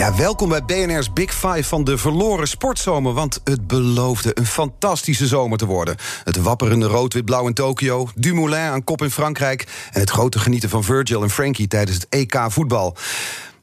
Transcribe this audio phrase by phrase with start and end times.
[0.00, 3.12] Ja, welkom bij BNR's Big Five van de verloren sportzomer.
[3.12, 5.96] Want het beloofde een fantastische zomer te worden.
[6.24, 9.66] Het wapperende rood-wit-blauw in Tokio, Dumoulin aan kop in Frankrijk...
[9.92, 12.96] en het grote genieten van Virgil en Frankie tijdens het EK voetbal.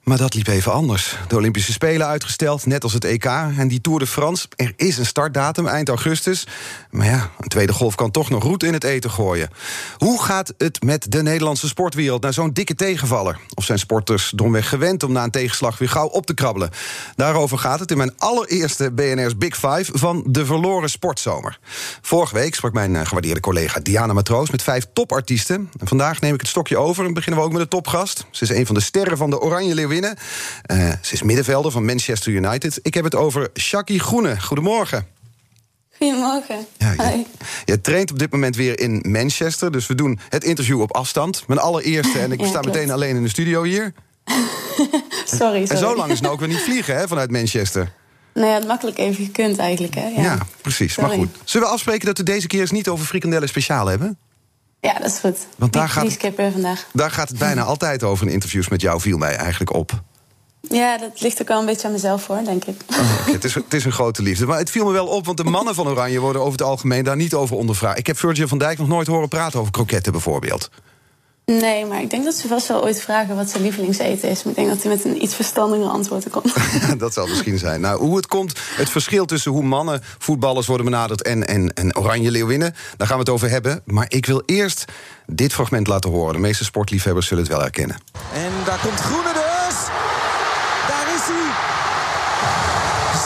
[0.07, 1.15] Maar dat liep even anders.
[1.27, 3.25] De Olympische Spelen uitgesteld, net als het EK.
[3.25, 6.47] En die Tour de France, er is een startdatum eind augustus.
[6.89, 9.49] Maar ja, een tweede golf kan toch nog roet in het eten gooien.
[9.97, 13.39] Hoe gaat het met de Nederlandse sportwereld na zo'n dikke tegenvaller?
[13.53, 16.69] Of zijn sporters domweg gewend om na een tegenslag weer gauw op te krabbelen?
[17.15, 21.59] Daarover gaat het in mijn allereerste BNR's Big Five van de verloren sportzomer.
[22.01, 25.69] Vorige week sprak mijn eh, gewaardeerde collega Diana Matroos met vijf topartiesten.
[25.79, 28.25] En vandaag neem ik het stokje over en beginnen we ook met de topgast.
[28.31, 32.31] Ze is een van de sterren van de Oranje Uh, ze is middenvelder van Manchester
[32.31, 32.79] United.
[32.81, 34.41] Ik heb het over Shaki Groene.
[34.41, 35.07] Goedemorgen.
[35.97, 36.65] Goedemorgen.
[36.77, 37.25] Ja, je,
[37.65, 39.71] je, traint op dit moment weer in Manchester.
[39.71, 41.43] Dus we doen het interview op afstand.
[41.47, 42.19] Mijn allereerste.
[42.19, 43.93] En ik sta meteen alleen in de studio hier.
[45.25, 45.63] sorry, sorry.
[45.67, 47.91] En zo lang is nou ook weer niet vliegen hè, vanuit Manchester.
[48.33, 49.95] Nou ja, het makkelijk even gekund eigenlijk.
[49.95, 50.07] Hè?
[50.07, 50.97] Ja, ja precies.
[50.97, 51.29] Maar goed.
[51.43, 54.17] Zullen we afspreken dat we deze keer eens niet over frikandellen speciaal hebben?
[54.79, 55.37] Ja, dat is goed.
[55.55, 56.17] Want daar, gaat,
[56.51, 56.87] vandaag.
[56.93, 60.01] daar gaat het bijna altijd over in interviews met jou, viel mij eigenlijk op.
[60.61, 62.81] Ja, dat ligt ook wel een beetje aan mezelf hoor, denk ik.
[62.89, 64.45] Oh, het, is, het is een grote liefde.
[64.45, 67.03] Maar het viel me wel op, want de mannen van Oranje worden over het algemeen
[67.03, 67.97] daar niet over ondervraagd.
[67.97, 70.69] Ik heb Virgil van Dijk nog nooit horen praten over kroketten bijvoorbeeld.
[71.51, 74.43] Nee, maar ik denk dat ze vast wel ooit vragen wat zijn lievelingseten is.
[74.43, 76.53] Maar ik denk dat hij met een iets verstandiger antwoord komt.
[76.97, 77.81] dat zal misschien zijn.
[77.81, 81.97] Nou, hoe het komt, het verschil tussen hoe mannen voetballers worden benaderd en, en, en
[81.97, 83.81] Oranje Leeuwinnen, daar gaan we het over hebben.
[83.85, 84.85] Maar ik wil eerst
[85.25, 86.33] dit fragment laten horen.
[86.33, 87.97] De meeste sportliefhebbers zullen het wel herkennen.
[88.33, 89.77] En daar komt Groene dus.
[90.87, 91.51] Daar is hij.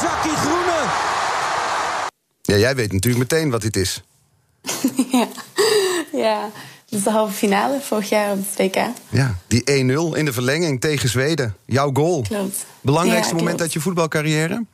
[0.02, 0.90] Zakkie Groene.
[2.42, 4.04] Ja, jij weet natuurlijk meteen wat dit is.
[5.12, 5.28] ja,
[6.12, 6.50] ja.
[6.92, 8.84] Dat is de halve finale vorig jaar op het WK.
[9.10, 11.56] Ja, die 1-0 in de verlenging tegen Zweden.
[11.66, 12.22] Jouw goal.
[12.22, 12.66] Klopt.
[12.82, 14.66] Belangrijkste moment uit je voetbalcarrière?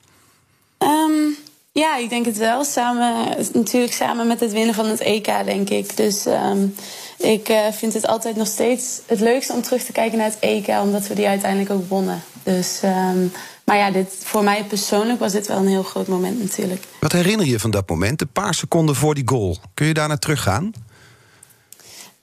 [0.77, 1.35] Um,
[1.71, 2.63] ja, ik denk het wel.
[2.63, 5.97] Samen, natuurlijk samen met het winnen van het EK, denk ik.
[5.97, 6.75] Dus um,
[7.17, 10.39] ik uh, vind het altijd nog steeds het leukste om terug te kijken naar het
[10.39, 12.21] EK, omdat we die uiteindelijk ook wonnen.
[12.43, 13.31] Dus, um,
[13.63, 16.83] maar ja, dit, voor mij persoonlijk was dit wel een heel groot moment natuurlijk.
[16.99, 19.57] Wat herinner je van dat moment, een paar seconden voor die goal?
[19.73, 20.71] Kun je daar naar teruggaan?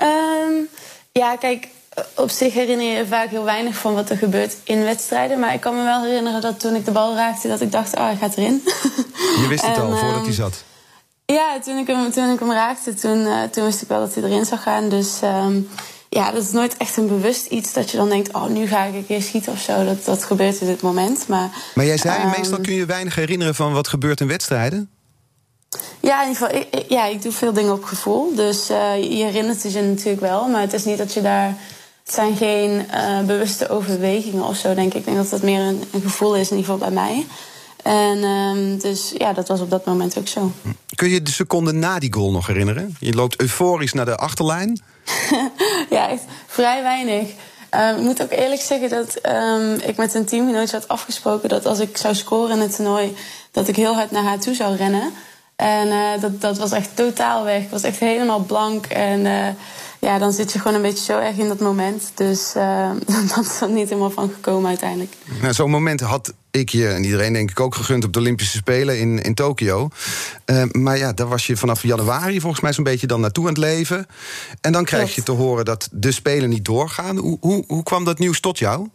[0.05, 0.69] Um,
[1.13, 1.69] ja, kijk,
[2.15, 5.39] op zich herinner je vaak heel weinig van wat er gebeurt in wedstrijden.
[5.39, 7.97] Maar ik kan me wel herinneren dat toen ik de bal raakte, dat ik dacht,
[7.97, 8.63] oh, hij gaat erin.
[9.41, 10.65] Je wist het al, voordat hij zat?
[11.27, 14.15] Ja, toen ik hem, toen ik hem raakte, toen, uh, toen wist ik wel dat
[14.15, 14.89] hij erin zou gaan.
[14.89, 15.69] Dus um,
[16.09, 18.33] ja, dat is nooit echt een bewust iets dat je dan denkt...
[18.33, 19.85] oh, nu ga ik een keer schieten of zo.
[19.85, 21.29] Dat, dat gebeurt in dit moment.
[21.29, 24.94] Maar, maar jij zei, um, meestal kun je weinig herinneren van wat gebeurt in wedstrijden?
[26.01, 28.35] Ja, in ieder geval, ik, ja, ik doe veel dingen op gevoel.
[28.35, 30.49] Dus uh, je herinnert je natuurlijk wel.
[30.49, 31.57] Maar het is niet dat je daar.
[32.05, 34.99] Het zijn geen uh, bewuste overwegingen of zo, denk ik.
[34.99, 37.27] Ik denk dat dat meer een, een gevoel is, in ieder geval bij mij.
[37.85, 40.53] En um, dus ja, dat was op dat moment ook zo.
[40.95, 42.97] Kun je de seconde na die goal nog herinneren?
[43.01, 44.83] Je loopt euforisch naar de achterlijn.
[45.91, 47.29] ja, echt vrij weinig.
[47.71, 51.49] Um, ik moet ook eerlijk zeggen dat um, ik met een teamgenootje had afgesproken...
[51.49, 53.17] dat als ik zou scoren in het toernooi...
[53.51, 55.13] dat ik heel hard naar haar toe zou rennen...
[55.57, 57.63] En uh, dat, dat was echt totaal weg.
[57.63, 58.87] Ik was echt helemaal blank.
[58.87, 59.47] En uh,
[59.99, 62.13] ja, dan zit je gewoon een beetje zo erg in dat moment.
[62.15, 62.91] Dus uh,
[63.35, 65.13] dat is er niet helemaal van gekomen uiteindelijk.
[65.41, 68.57] Nou, Zo'n moment had ik je en iedereen denk ik ook gegund op de Olympische
[68.57, 69.89] Spelen in, in Tokio.
[70.73, 73.59] maar ja, daar was je vanaf januari volgens mij zo'n beetje dan naartoe aan het
[73.59, 74.07] leven.
[74.61, 75.17] En dan krijg Klopt.
[75.17, 77.17] je te horen dat de Spelen niet doorgaan.
[77.17, 78.89] Hoe, hoe, hoe kwam dat nieuws tot jou?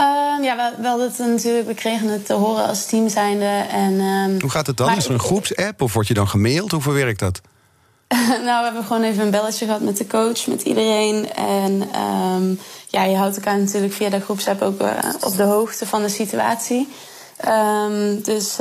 [0.00, 3.64] Um, ja, we, we, hadden het natuurlijk, we kregen het te horen als team zijnde.
[3.70, 4.96] En, um, Hoe gaat het dan?
[4.96, 6.70] Is er een groepsapp of word je dan gemaild?
[6.70, 7.40] Hoe verwerkt dat?
[8.46, 11.32] nou, we hebben gewoon even een belletje gehad met de coach, met iedereen.
[11.32, 12.58] En um,
[12.88, 14.88] ja, je houdt elkaar natuurlijk via de groepsapp ook uh,
[15.20, 16.88] op de hoogte van de situatie.
[18.22, 18.56] dus,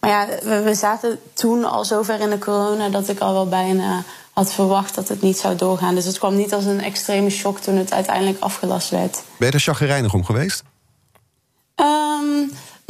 [0.00, 3.48] maar ja, we, we, zaten toen al zover in de corona dat ik al wel
[3.48, 5.94] bijna had verwacht dat het niet zou doorgaan.
[5.94, 9.22] Dus het kwam niet als een extreme shock toen het uiteindelijk afgelast werd.
[9.36, 10.62] Ben je er chagrijnig om geweest?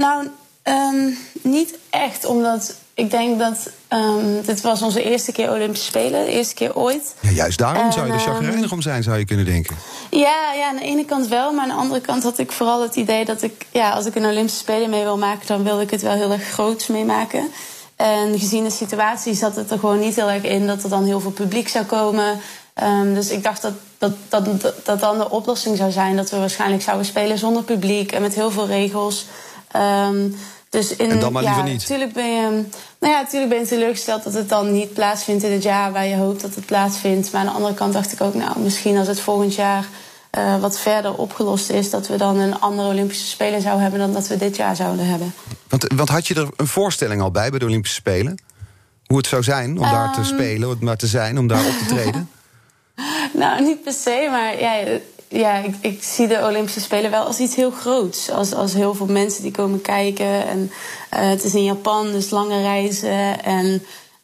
[0.01, 0.29] Nou,
[0.65, 6.25] um, niet echt, omdat ik denk dat um, dit was onze eerste keer Olympische Spelen,
[6.25, 7.15] de eerste keer ooit.
[7.21, 9.77] Ja, juist daarom zou je er ehm, chagrijnig om zijn, zou je kunnen denken.
[10.11, 12.83] Ja, ja, aan de ene kant wel, maar aan de andere kant had ik vooral
[12.83, 15.81] het idee dat ik, ja, als ik een Olympische Spelen mee wil maken, dan wil
[15.81, 17.49] ik het wel heel erg groots meemaken.
[17.97, 21.05] En gezien de situatie zat het er gewoon niet heel erg in dat er dan
[21.05, 22.41] heel veel publiek zou komen.
[22.83, 26.39] Um, dus ik dacht dat, dat, dat, dat dan de oplossing zou zijn dat we
[26.39, 29.27] waarschijnlijk zouden spelen zonder publiek en met heel veel regels.
[29.77, 30.37] Um,
[30.71, 31.81] dus in, en dan maar liever ja, niet.
[31.81, 32.65] Natuurlijk ben je,
[32.99, 36.07] nou ja, natuurlijk ben je teleurgesteld dat het dan niet plaatsvindt in het jaar waar
[36.07, 37.33] je hoopt dat het plaatsvindt.
[37.33, 39.85] Maar aan de andere kant dacht ik ook, nou, misschien als het volgend jaar
[40.39, 44.13] uh, wat verder opgelost is, dat we dan een andere Olympische Spelen zouden hebben dan
[44.13, 45.33] dat we dit jaar zouden hebben.
[45.69, 48.39] Want, want had je er een voorstelling al bij bij de Olympische Spelen?
[49.07, 50.29] Hoe het zou zijn om daar te ehm.
[50.29, 52.31] spelen, om daar te zijn, om daar op te treden?
[53.33, 54.99] nou, niet per se, maar ja,
[55.33, 58.31] ja, ik, ik, zie de Olympische Spelen wel als iets heel groots.
[58.31, 60.47] Als, als heel veel mensen die komen kijken.
[60.47, 60.71] En
[61.15, 63.45] uh, het is in Japan, dus lange reizen.
[63.45, 63.67] En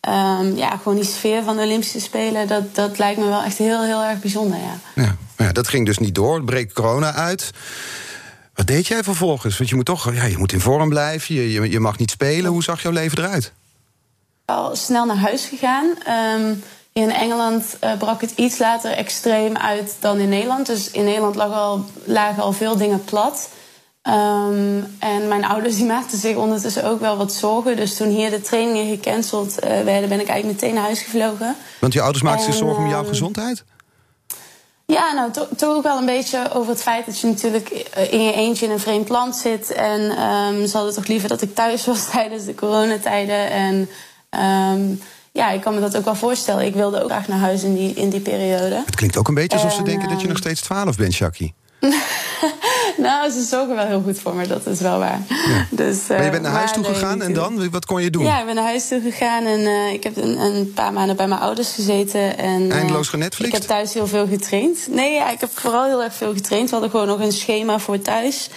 [0.08, 3.58] um, ja, gewoon die sfeer van de Olympische Spelen, dat, dat lijkt me wel echt
[3.58, 4.58] heel, heel erg bijzonder.
[4.58, 5.02] Ja.
[5.02, 6.34] Ja, ja, dat ging dus niet door.
[6.34, 7.50] Het breekt corona uit.
[8.54, 9.58] Wat deed jij vervolgens?
[9.58, 12.10] Want je moet toch ja, je moet in vorm blijven, je, je, je mag niet
[12.10, 12.50] spelen.
[12.50, 13.52] Hoe zag jouw leven eruit?
[14.44, 15.86] Al snel naar huis gegaan.
[16.40, 16.62] Um,
[16.96, 20.66] in Engeland uh, brak het iets later extreem uit dan in Nederland.
[20.66, 23.48] Dus in Nederland lag al, lagen al veel dingen plat.
[24.02, 27.76] Um, en mijn ouders die maakten zich ondertussen ook wel wat zorgen.
[27.76, 31.56] Dus toen hier de trainingen gecanceld uh, werden, ben ik eigenlijk meteen naar huis gevlogen.
[31.80, 33.64] Want je ouders maakten zich zorgen om jouw ehm, gezondheid?
[34.86, 38.22] Ja, nou, toch ook wel een beetje over het feit dat je natuurlijk eh, in
[38.22, 39.72] je eentje in een vreemd land zit.
[39.72, 43.50] En um, ze hadden toch liever dat ik thuis was tijdens de coronatijden.
[43.50, 43.88] En
[44.40, 45.00] um,
[45.36, 46.64] ja, ik kan me dat ook wel voorstellen.
[46.64, 48.82] Ik wilde ook graag naar huis in die, in die periode.
[48.86, 51.54] Het klinkt ook een beetje alsof ze denken dat je nog steeds 12 bent, Jackie.
[53.06, 55.20] nou, ze zorgen wel heel goed voor me, dat is wel waar.
[55.70, 57.70] Dus, maar je bent naar huis toe gegaan en dan?
[57.70, 58.24] Wat kon je doen?
[58.24, 61.16] Ja, ik ben naar huis toe gegaan en uh, ik heb een, een, paar maanden
[61.16, 62.38] bij mijn ouders gezeten.
[62.38, 63.54] En, uh, Eindeloos genetflixt?
[63.54, 64.78] Ik heb thuis heel veel getraind.
[64.90, 66.64] Nee, ja, ik heb vooral heel erg veel getraind.
[66.64, 68.50] We hadden gewoon nog een schema voor thuis.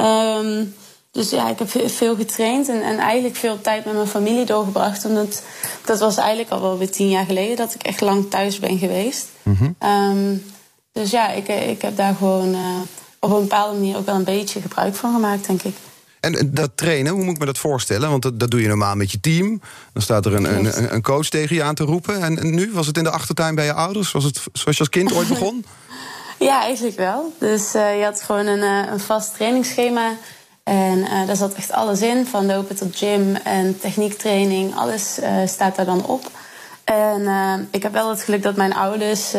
[0.00, 0.74] Um,
[1.10, 5.04] dus ja, ik heb veel getraind en, en, eigenlijk veel tijd met mijn familie doorgebracht.
[5.04, 5.42] Omdat
[5.84, 8.78] dat was eigenlijk al wel weer tien jaar geleden dat ik echt lang thuis ben
[8.78, 9.28] geweest.
[9.42, 10.42] Mm um,
[10.92, 12.80] dus ja, ik, ik heb daar gewoon uh,
[13.18, 15.74] op een bepaalde manier ook wel een beetje gebruik van gemaakt, denk ik.
[16.20, 18.10] En dat trainen, hoe moet ik me dat voorstellen?
[18.10, 19.60] Want dat, dat doe je normaal met je team.
[19.92, 22.22] Dan staat er een, een, een, coach tegen je aan te roepen.
[22.22, 24.12] En, nu, was het in de achtertuin bij je ouders?
[24.12, 25.64] Was het zoals je als kind ooit begon?
[26.38, 27.32] ja, eigenlijk wel.
[27.38, 30.16] Dus uh, je had gewoon een, een vast trainingsschema
[30.62, 34.76] en uh, daar zat echt alles in, van lopen tot gym en techniektraining.
[34.76, 36.30] Alles uh, staat daar dan op.
[36.84, 39.32] En uh, ik heb wel het geluk dat mijn ouders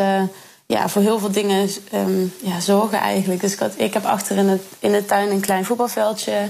[0.65, 3.41] ja, voor heel veel dingen um, ja, zorgen eigenlijk.
[3.41, 6.49] Dus ik, ik heb achter in, het, in de tuin een klein voetbalveldje.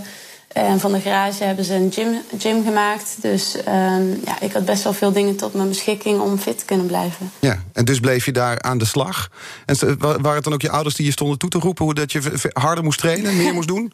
[0.53, 3.15] En van de garage hebben ze een gym, gym gemaakt.
[3.21, 6.65] Dus um, ja, ik had best wel veel dingen tot mijn beschikking om fit te
[6.65, 7.31] kunnen blijven.
[7.39, 9.29] Ja, en dus bleef je daar aan de slag.
[9.65, 11.85] En waren het dan ook je ouders die je stonden toe te roepen...
[11.85, 13.93] hoe dat je harder moest trainen, meer moest doen?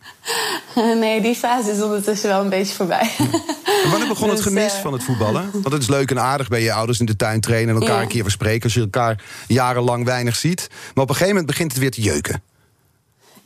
[1.00, 3.12] nee, die fase is ondertussen wel een beetje voorbij.
[3.84, 4.82] En wanneer begon het dus, gemis uh...
[4.82, 5.50] van het voetballen?
[5.52, 7.76] Want het is leuk en aardig bij je ouders in de tuin trainen...
[7.76, 8.02] en elkaar ja.
[8.02, 10.68] een keer verspreken als je elkaar jarenlang weinig ziet.
[10.70, 12.42] Maar op een gegeven moment begint het weer te jeuken.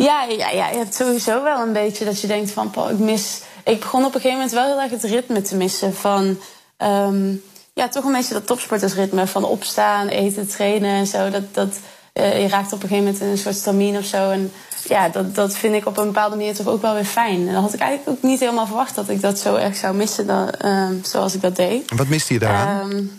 [0.04, 2.74] Ja, ja, ja, je hebt sowieso wel een beetje dat je denkt van...
[2.90, 3.42] ik mis...
[3.64, 6.38] Ik begon op een gegeven moment wel heel erg het ritme te missen van...
[6.78, 7.42] Um,
[7.74, 11.30] ja, toch een beetje dat topsportersritme van opstaan, eten, trainen en zo.
[11.30, 11.80] Dat, dat,
[12.14, 14.30] uh, je raakt op een gegeven moment in een soort stamine of zo.
[14.30, 14.52] En
[14.88, 17.48] ja, dat, dat vind ik op een bepaalde manier toch ook wel weer fijn.
[17.48, 19.96] En dan had ik eigenlijk ook niet helemaal verwacht dat ik dat zo erg zou
[19.96, 21.90] missen dan, uh, zoals ik dat deed.
[21.90, 22.92] En wat miste je daaraan?
[22.92, 23.12] Um,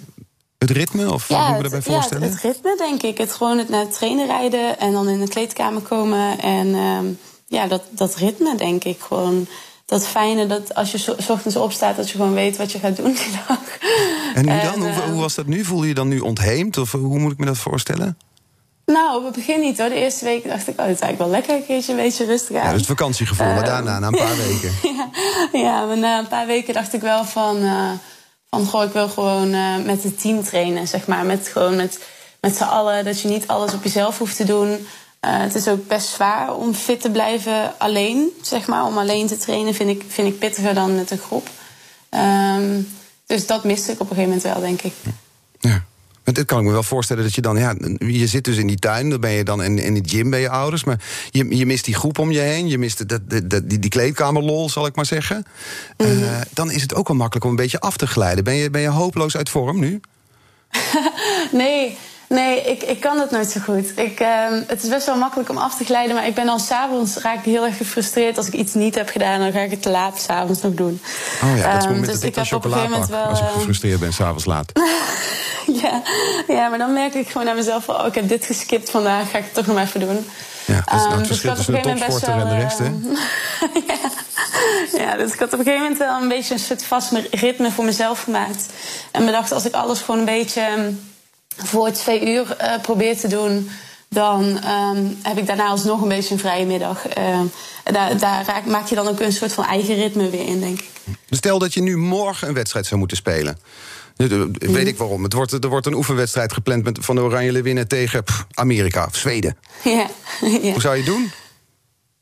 [0.62, 1.12] het ritme?
[1.12, 2.26] Of ja, hoe moet je daarbij voorstellen?
[2.26, 3.19] Ja, het, ritme, denk ik.
[3.19, 6.40] Het gewoon het naar het trainen rijden en dan in de kleedkamer komen.
[6.40, 9.00] En um, ja, dat, dat ritme, denk ik.
[9.00, 9.47] Gewoon
[9.87, 12.97] dat fijne dat als je s ochtends opstaat, dat je gewoon weet wat je gaat
[12.97, 13.78] doen die dag.
[14.35, 14.81] En nu dan?
[14.81, 15.64] hoe, hoe, was dat nu?
[15.64, 16.78] Voel je je dan nu ontheemd?
[16.78, 18.19] Of hoe moet ik me dat voorstellen?
[18.87, 19.88] Nou, op het begin niet hoor.
[19.88, 22.25] De eerste week dacht ik, oh, het is eigenlijk wel lekker een keertje een beetje
[22.25, 22.64] rustig aan.
[22.64, 24.73] Ja, dat is vakantiegevoel, uh, maar daarna, na een paar weken.
[24.83, 25.11] ja,
[25.52, 27.57] ja, maar na een paar weken dacht ik wel van...
[27.57, 27.90] Uh,
[28.56, 31.25] van goh, ik wil gewoon uh, met het team trainen, zeg maar.
[31.25, 32.00] Met gewoon met,
[32.40, 34.68] met z'n allen, dat je niet alles op jezelf hoeft te doen.
[34.71, 34.78] Uh,
[35.21, 38.85] het is ook best zwaar om fit te blijven alleen, zeg maar.
[38.85, 41.49] Om alleen te trainen vind ik, vind ik pittiger dan met een groep.
[42.11, 42.88] Um,
[43.26, 44.94] dus dat miste ik op een gegeven moment wel, denk ik.
[45.59, 45.85] Ja.
[46.25, 48.67] Maar dit kan ik me wel voorstellen dat je dan, ja, je zit dus in
[48.67, 51.00] die tuin, dan ben je dan in, in de gym bij je ouders, maar
[51.31, 53.91] je, je mist die groep om je heen, je mist de, de, de, die, die
[53.91, 55.45] kleedkamerlol, zal ik maar zeggen.
[55.97, 56.23] Mm -hmm.
[56.23, 58.45] uh, dan is het ook wel makkelijk om een beetje af te glijden.
[58.45, 60.00] Ben je, ben je hopeloos uit vorm nu?
[61.52, 61.97] nee,
[62.33, 63.93] Nee, ik, ik kan dat nooit zo goed.
[63.99, 66.61] Ik, ehm, het is best wel makkelijk om af te glijden, maar ik ben dan
[66.61, 69.41] s'avonds raak ik heel erg gefrustreerd als ik iets niet heb gedaan.
[69.41, 71.01] Dan ga ik het te laat s'avonds nog doen.
[71.43, 73.05] Oh ja, dat is het Ehm, moment dus dat ik ik dan chocola pak.
[73.07, 73.25] wel.
[73.25, 74.73] Als ik ehm, gefrustreerd ben, s'avonds laat.
[75.83, 76.03] ja,
[76.49, 79.31] ja, maar dan merk ik gewoon aan mezelf van, oh, ik heb dit geskipt vandaag,
[79.31, 80.27] ga ik het toch nog maar even doen.
[80.65, 82.89] Ja, dat is nou het dus verschil ik tussen de topsporter en de rest, hè?
[82.91, 83.07] moment
[83.87, 84.01] best
[84.93, 85.11] wel, ja.
[85.11, 87.71] ja, dus ik had op een gegeven moment wel een beetje een soort vast ritme
[87.71, 88.67] voor mezelf gemaakt.
[89.11, 90.93] En bedacht, als ik alles gewoon een beetje
[91.64, 93.71] voor twee uur eh, probeer te doen...
[94.09, 97.09] dan ehm, heb ik daarna alsnog een beetje een vrije middag.
[97.09, 97.52] En
[97.85, 100.81] daar daar raak, maak je dan ook een soort van eigen ritme weer in, denk
[100.81, 100.90] ik.
[101.31, 103.59] Stel dat je nu morgen een wedstrijd zou moeten spelen.
[104.16, 104.42] Eh.
[104.52, 105.23] Weet ik waarom.
[105.23, 109.04] Het wordt, er wordt een oefenwedstrijd gepland met, van de Oranje Leeuwinnen tegen pff, Amerika
[109.04, 109.57] of Zweden.
[109.85, 110.07] Ja,
[110.40, 110.73] ja.
[110.73, 111.33] Hoe zou je het doen?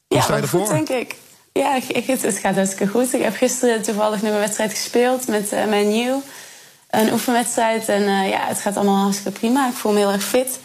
[0.08, 1.14] Ja, sta je goed, denk ik.
[1.52, 3.14] Ja, het, gaat hartstikke goed.
[3.14, 6.22] Ik heb gisteren toevallig nog een wedstrijd gespeeld met eh, mijn nieuw.
[6.90, 7.88] Een oefenwedstrijd.
[7.88, 9.68] En eh, ja, het gaat allemaal hartstikke prima.
[9.68, 10.60] Ik voel me heel erg fit.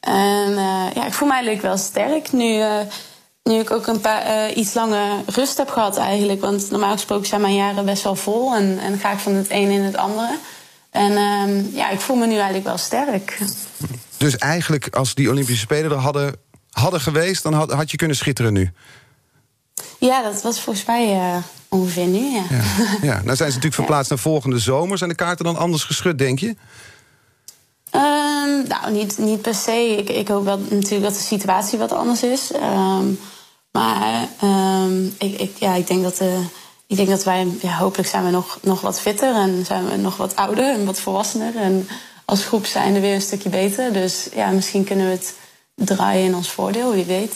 [0.00, 2.32] En eh, ja, ik voel me eigenlijk wel sterk.
[2.32, 2.80] Nu, eh,
[3.42, 6.40] nu ik ook een paar, iets langer rust heb gehad eigenlijk.
[6.40, 8.54] Want normaal gesproken zijn mijn jaren best wel vol.
[8.54, 10.38] En, en ga ik van het een in het andere.
[10.90, 13.38] En ehm, ja, ik voel me nu eigenlijk wel sterk.
[14.16, 16.34] Dus eigenlijk, als die Olympische Spelen er hadden,
[16.70, 18.70] hadden geweest, dan had, had je kunnen schitteren nu.
[19.98, 21.36] Ja, dat was volgens mij eh,
[21.68, 22.42] ongeveer nu, ja.
[22.50, 22.62] Ja.
[23.08, 23.14] ja.
[23.14, 24.98] Nou zijn ze natuurlijk verplaatst naar volgende zomer.
[24.98, 26.56] Zijn de kaarten dan anders geschud, denk je?
[27.90, 29.96] Ehm, nou, niet, niet per se.
[29.98, 32.52] Ik, ik hoop wel natuurlijk dat de situatie wat anders is.
[32.52, 33.06] Ehm,
[33.72, 36.44] maar ehm, ik, ik, ja, ik, denk dat de,
[36.86, 39.96] ik denk dat wij, ja, hopelijk zijn we nog, nog wat fitter en zijn we
[39.96, 41.56] nog wat ouder en wat volwassener.
[41.56, 41.88] En
[42.24, 43.92] als groep zijn we weer een stukje beter.
[43.92, 45.34] Dus ja, misschien kunnen we het
[45.74, 47.34] draaien in ons voordeel, wie weet.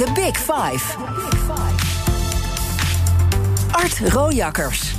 [0.00, 0.96] The Big Five.
[3.70, 4.92] Art Rojakkers.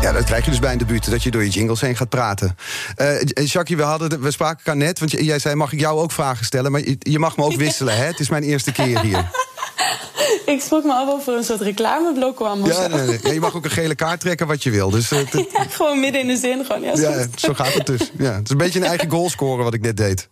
[0.00, 2.08] Ja, dat krijg je dus bij een debuut, dat je door je jingles heen gaat
[2.08, 2.56] praten.
[2.96, 5.54] Eh eh, Jackie, we, hadden, we spraken elkaar net, want jij zei...
[5.54, 8.04] mag ik jou ook vragen stellen, maar je, je mag me ook wisselen, hè?
[8.04, 9.30] Het is mijn eerste keer hier.
[10.46, 12.66] Ik schrok me af of er een soort reclameblok kwam.
[12.66, 12.88] Ja, zo.
[12.88, 13.18] nee, nee.
[13.22, 14.90] Ja, je mag ook een gele kaart trekken wat je wil.
[14.90, 16.64] Dus eh, Ja, gewoon midden in de zin.
[16.64, 18.10] Gewoon, ja, zo gaat het dus.
[18.18, 20.28] Ja, het is een beetje een eigen goal scoren wat ik net deed.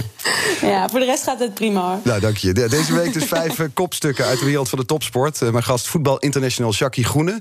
[0.60, 1.98] ja, voor de rest gaat het prima hoor.
[2.04, 2.52] Nou, dank je.
[2.52, 5.42] De- Deze week dus vijf eh, kopstukken uit de wereld van de topsport.
[5.42, 7.40] Eh, mijn gast voetbal international Jackie Groene.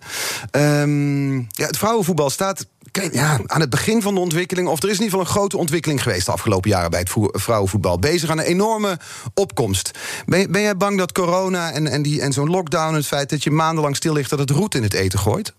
[0.52, 2.66] Ehm, ja, het vrouwenvoetbal staat
[3.12, 4.68] ja, aan het begin van de ontwikkeling...
[4.68, 6.26] of er is in ieder geval een grote ontwikkeling geweest...
[6.26, 8.00] de afgelopen jaren bij het voe- vrouwenvoetbal.
[8.00, 9.00] Bezig aan een enorme
[9.34, 9.92] opkomst.
[10.26, 12.94] Ben, jij bang dat corona en, en, die- en zo'n lockdown...
[12.96, 14.30] het feit dat je maandenlang stil ligt...
[14.30, 15.54] dat het roet in het eten gooit?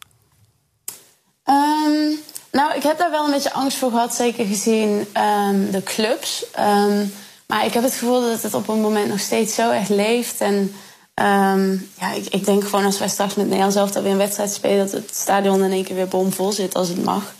[1.45, 2.15] Ehm,
[2.53, 6.45] nou, ik heb daar wel een beetje angst voor gehad, zeker gezien ehm, de clubs.
[6.53, 7.05] Ehm,
[7.47, 10.41] maar ik heb het gevoel dat het op een moment nog steeds zo echt leeft.
[10.41, 10.75] En
[11.15, 14.53] ehm, ja, ik, ik denk gewoon als wij straks met Nederland zelf weer een wedstrijd
[14.53, 17.35] spelen, dat het stadion in één keer weer bomvol zit als het mag.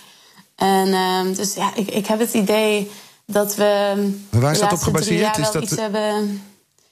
[0.57, 2.91] En dus ja, ik, ik heb het idee
[3.27, 3.95] dat we.
[4.31, 5.39] Maar waar is dat op gebaseerd?
[5.39, 6.43] Is dat- iets hebben.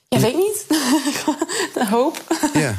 [0.08, 0.64] Ja, weet ik niet.
[1.74, 2.20] de hoop.
[2.52, 2.74] Ja.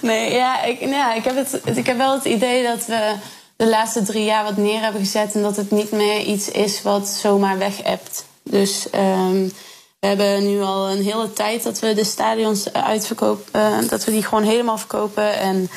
[0.00, 3.14] Nee, ja, ik, nou ja, ik, heb het, ik heb wel het idee dat we
[3.56, 5.34] de laatste drie jaar wat neer hebben gezet...
[5.34, 8.24] en dat het niet meer iets is wat zomaar weg hebt.
[8.42, 9.48] Dus ehm,
[9.98, 13.52] we hebben nu al een hele tijd dat we de stadions eh, uitverkopen...
[13.52, 15.38] eh, dat we die gewoon helemaal verkopen...
[15.38, 15.70] en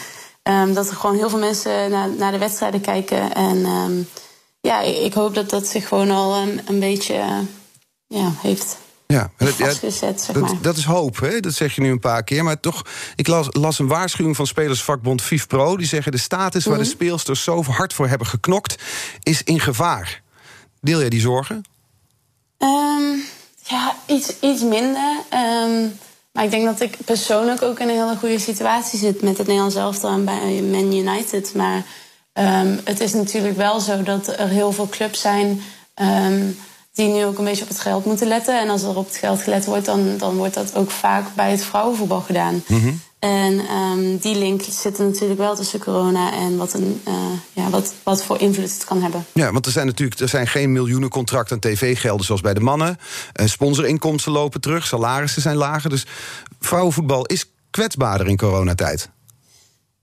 [0.44, 3.34] ehm, dat er gewoon heel veel mensen naar, naar de wedstrijden kijken.
[3.34, 4.02] En ehm,
[4.62, 7.38] ja, ik, hoop dat dat zich gewoon al een, een beetje eh,
[8.08, 8.78] ja, heeft
[9.14, 10.62] Ja, dat, ja, zeg maar.
[10.62, 11.40] dat is hoop, hè?
[11.40, 12.44] dat zeg je nu een paar keer.
[12.44, 12.82] Maar toch,
[13.16, 15.78] ik las, las een waarschuwing van spelersvakbond FIFPro.
[15.78, 16.92] Die zeggen de status waar de Mhm.
[16.92, 18.76] speelsters zo hard voor hebben geknokt...
[19.24, 20.22] is in gevaar.
[20.82, 21.64] Deel jij die zorgen?
[22.58, 23.16] Ehm,
[23.64, 25.18] ja, iets, iets minder.
[25.30, 25.88] Ehm,
[26.32, 29.48] maar ik denk dat ik persoonlijk ook in een hele goede situatie zit met het
[29.48, 31.54] Nederlands elftal en bij Man United.
[31.56, 31.84] Maar
[32.34, 35.62] ehm, het is natuurlijk wel zo dat er heel veel clubs zijn
[37.00, 38.62] die nu ook een beetje op het geld moeten letten.
[38.62, 41.52] En als er op het geld gelet wordt, dan, dan wordt dat ook vaak bij
[41.52, 42.64] het vrouwenvoetbal gedaan.
[43.20, 47.14] En ehm, die link zit er natuurlijk wel tussen corona en wat, een, eh,
[47.54, 49.26] ja, wat, wat voor invloed het kan hebben.
[49.34, 52.60] Ja, want er zijn natuurlijk er zijn geen miljoenen contracten aan tv-gelden zoals bij de
[52.60, 52.98] mannen.
[53.34, 55.90] Eh, sponsorinkomsten lopen terug, salarissen zijn lager.
[55.90, 56.06] Dus
[56.60, 59.10] vrouwenvoetbal is kwetsbaarder in coronatijd.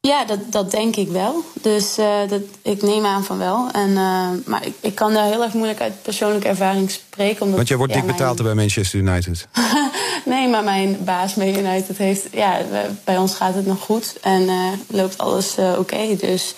[0.07, 1.45] Ja, dat, dat denk ik wel.
[1.63, 3.69] Dus eh, dat, ik neem aan van wel.
[3.73, 7.41] En, eh, maar ik, ik kan daar heel erg moeilijk uit persoonlijke ervaring spreken.
[7.43, 9.47] Omdat, Want jij wordt ja, dik betaald mijn- bij Manchester United.
[10.25, 12.23] Nee, maar mijn baas bij United heeft...
[12.33, 12.59] Ja,
[13.05, 14.17] bij ons gaat het nog goed.
[14.23, 16.17] En eh, loopt alles oké.
[16.17, 16.55] Dus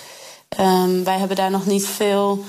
[0.48, 2.44] ehm, wij hebben daar nog niet veel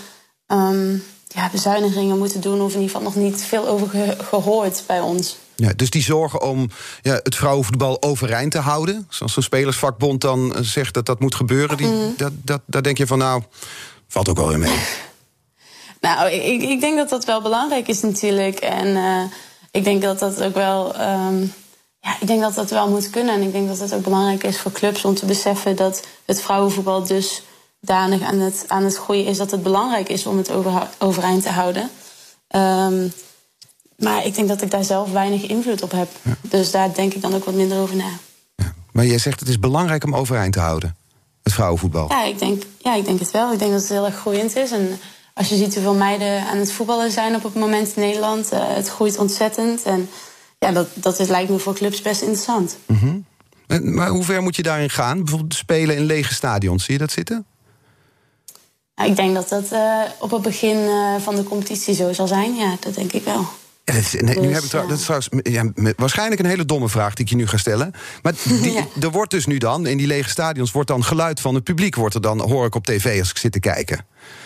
[0.47, 0.91] ehm,
[1.27, 2.61] ja, bezuinigingen moeten doen.
[2.61, 5.37] Of in ieder geval nog niet veel over ge- gehoord bij ons.
[5.59, 6.69] Ja, dus die zorgen om
[7.01, 9.05] ja, het vrouwenvoetbal overeind te houden.
[9.09, 11.77] Zoals zo'n spelersvakbond dan eh, zegt dat dat moet gebeuren.
[11.77, 11.97] Die, Mhm.
[12.17, 13.43] dat, dat, daar denk je van, nou,
[14.07, 14.77] valt ook wel weer mee.
[16.01, 18.59] Nou, ik, ik denk dat dat wel belangrijk is natuurlijk.
[18.59, 19.21] En uh,
[19.71, 21.01] ik denk dat dat ook wel.
[21.01, 21.53] Um,
[21.99, 23.33] ja, ik denk dat dat wel moet kunnen.
[23.33, 26.41] En ik denk dat het ook belangrijk is voor clubs om te beseffen dat het
[26.41, 27.41] vrouwenvoetbal dus
[27.79, 31.43] danig aan het, aan het groeien is dat het belangrijk is om het over, overeind
[31.43, 31.89] te houden.
[32.55, 33.11] Um,
[33.99, 36.09] maar ik denk dat ik daar zelf weinig invloed op heb.
[36.21, 36.37] Ja.
[36.41, 38.09] Dus daar denk ik dan ook wat minder over na.
[38.55, 38.73] Ja.
[38.91, 40.95] Maar jij zegt het is belangrijk om overeind te houden,
[41.43, 42.09] het vrouwenvoetbal.
[42.09, 43.53] Ja ik, denk, ja, ik denk het wel.
[43.53, 44.71] Ik denk dat het heel erg groeiend is.
[44.71, 44.99] En
[45.33, 48.59] als je ziet hoeveel meiden aan het voetballen zijn op het moment in Nederland, uh,
[48.61, 49.83] het groeit ontzettend.
[49.83, 50.09] En
[50.59, 52.77] ja, dat, dat is, lijkt me voor clubs best interessant.
[52.85, 53.25] Mm -hmm.
[53.93, 55.17] Maar hoe ver moet je daarin gaan?
[55.17, 57.45] Bijvoorbeeld spelen in lege stadions, zie je dat zitten?
[58.95, 62.27] Nou, ik denk dat dat uh, op het begin uh, van de competitie zo zal
[62.27, 62.55] zijn.
[62.55, 63.47] Ja, dat denk ik wel.
[63.95, 66.89] Is, nee, dus, nu heb ik trouw, dat is trouwens ja, waarschijnlijk een hele domme
[66.89, 67.93] vraag die ik je nu ga stellen.
[68.21, 68.85] Maar die, ja.
[68.99, 71.95] er wordt dus nu dan, in die lege stadions, wordt dan geluid van het publiek,
[71.95, 74.05] wordt er dan, hoor ik op tv als ik zit te kijken.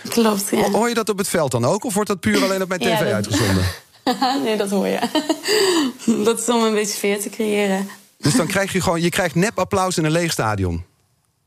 [0.09, 0.69] Klopt, ja.
[0.69, 2.79] Hoor je dat op het veld dan ook, of wordt dat puur alleen op mijn
[2.79, 3.13] tv dat...
[3.13, 3.63] uitgezonden?
[4.43, 4.99] nee, dat hoor je.
[6.23, 7.89] dat is om een beetje sfeer te creëren.
[8.17, 10.83] Dus dan krijg je gewoon, je krijgt nep applaus in een leeg stadion.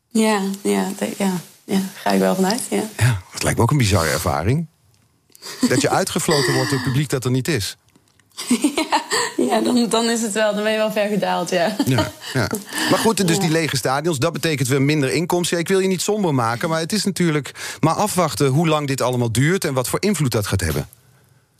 [0.08, 1.32] Ja, ja, ja,
[1.64, 2.60] ja, ga ik wel vanuit.
[2.70, 2.82] Ja.
[2.96, 4.66] ja, dat lijkt me ook een bizarre ervaring.
[5.68, 7.76] Dat je uitgefloten wordt door het publiek dat er niet is.
[8.48, 9.02] Ja,
[9.50, 11.76] ja dan, dan is het wel, dan ben je wel ver gedaald, ja.
[11.86, 12.48] ja, ja.
[12.90, 15.58] Maar goed, dus die lege stadions, dat betekent weer minder inkomsten.
[15.58, 19.00] ik wil je niet somber maken, maar het is natuurlijk maar afwachten hoe lang dit
[19.00, 20.88] allemaal duurt en wat voor invloed dat gaat hebben.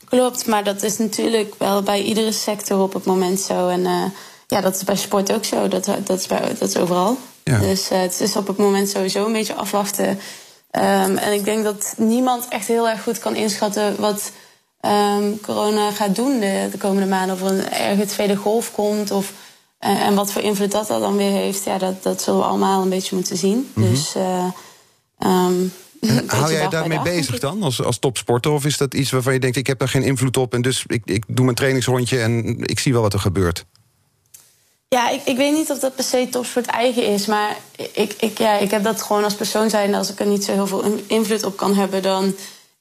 [0.09, 3.68] Klopt, maar dat is natuurlijk wel bij iedere sector op het moment zo.
[3.68, 4.02] En uh,
[4.47, 5.68] ja, dat is bij sport ook zo.
[5.68, 7.18] Dat, dat, is, bij, dat is overal.
[7.45, 7.59] Ja.
[7.59, 10.09] Dus uh, het is op het moment sowieso een beetje afwachten.
[10.09, 14.33] Um, en ik denk dat niemand echt heel erg goed kan inschatten wat
[14.87, 17.37] um, corona gaat doen de, de, komende maanden.
[17.37, 19.11] Of er een erge tweede golf komt.
[19.11, 19.33] Of,
[19.81, 21.64] uh, en wat voor invloed dat, dat dan weer heeft.
[21.64, 23.71] Ja, dat, dat zullen we allemaal een beetje moeten zien.
[23.75, 23.90] Mm -hmm.
[23.90, 24.14] Dus.
[25.19, 25.73] Um,
[26.26, 28.50] hou jij daarmee bezig dan, als, als topsporter?
[28.52, 30.55] Of is dat iets waarvan je denkt, ik heb daar geen invloed op...
[30.55, 33.64] en dus ik, ik doe mijn trainingsrondje en ik zie wel wat er gebeurt?
[34.88, 37.26] Ja, ik, ik weet niet of dat per se topsport eigen is.
[37.26, 37.57] Maar
[37.93, 39.95] ik, ik, ja, ik heb dat gewoon als persoon zijn.
[39.95, 42.02] Als ik er niet zo heel veel invloed op kan hebben...
[42.02, 42.35] dan,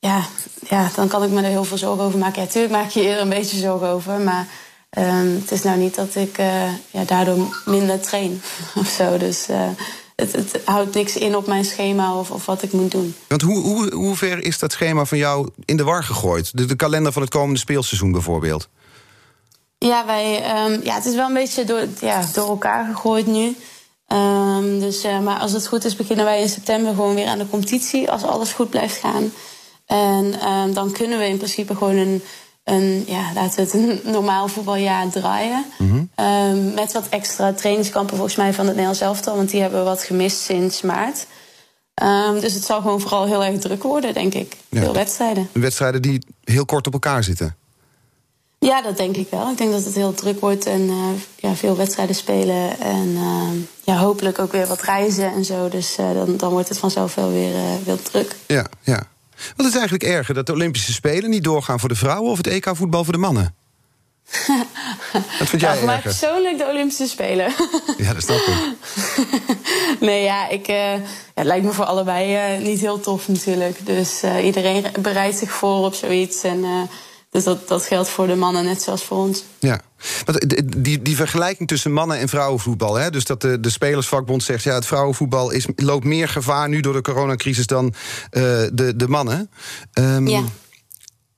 [0.06, 0.26] ja,
[0.70, 2.42] ja, dan kan ik me er heel veel zorgen over maken.
[2.42, 4.20] Ja, tuurlijk maak je er een beetje zorgen over.
[4.20, 4.48] Maar
[4.98, 8.42] um, het is nou niet dat ik uh, ja, daardoor minder train
[8.82, 9.18] of zo.
[9.18, 9.50] Dus...
[9.50, 9.68] Uh,
[10.16, 13.16] het, het, houdt niks in op mijn schema of, of wat ik moet doen.
[13.28, 16.58] Want hoe, hoe, hoe ver is dat schema van jou in de war gegooid?
[16.58, 18.70] De, de kalender van het komende speelseizoen bijvoorbeeld?
[19.78, 23.56] Ja, wij, um, ja, het is wel een beetje door, ja, door elkaar gegooid nu.
[24.08, 27.38] Um, dus, uh, maar als het goed is, beginnen wij in september gewoon weer aan
[27.38, 28.12] de competitie.
[28.12, 29.32] Als alles goed blijft gaan.
[29.86, 32.22] En um, dan kunnen we in principe gewoon een
[32.66, 35.66] een, ja, laten we het een normaal voetbaljaar draaien.
[35.78, 36.26] Mm -hmm.
[36.26, 39.36] um, met wat extra trainingskampen volgens mij van het Nederlands elftal.
[39.36, 41.26] Want die hebben we wat gemist sinds maart.
[42.04, 44.56] Um, dus het zal gewoon vooral heel erg druk worden, denk ik.
[44.70, 44.82] Ja.
[44.82, 45.50] Veel wedstrijden.
[45.52, 47.56] Wedstrijden die heel kort op elkaar zitten.
[48.60, 49.52] Ja, dat denk ik wel.
[49.52, 52.80] Ik denk dat het heel druk wordt en uh, ja, veel wedstrijden spelen.
[52.80, 53.50] En uh,
[53.84, 55.70] ja, hopelijk ook weer wat reizen en zo.
[55.70, 57.54] Dus uh, dan, dan wordt het vanzelf wel weer,
[57.86, 58.36] weer druk.
[58.48, 59.08] Ja, ja.
[59.56, 62.48] Wat is eigenlijk erger, dat de Olympische Spelen niet doorgaan voor de vrouwen of het
[62.48, 63.56] EK-voetbal voor de mannen?
[65.40, 67.54] Wat vind jij ja, voor mij persoonlijk de Olympische Spelen.
[67.98, 68.76] ja, dat snap ik.
[70.08, 71.02] nee, ja, ik, uh, ja,
[71.34, 73.86] het lijkt me voor allebei uh, niet heel tof natuurlijk.
[73.86, 76.44] Dus uh, iedereen bereidt zich voor op zoiets.
[76.44, 76.90] En
[77.36, 79.44] dus dat, dat geldt voor de mannen net zoals voor ons.
[79.60, 79.82] Ja,
[80.78, 82.96] die, die vergelijking tussen mannen- en vrouwenvoetbal.
[82.96, 83.10] Hè?
[83.10, 84.64] Dus dat de, de Spelersvakbond zegt...
[84.64, 87.94] ja, het vrouwenvoetbal is, loopt meer gevaar nu door de coronacrisis dan uh,
[88.74, 89.50] de, de mannen.
[89.94, 90.44] Um, ja.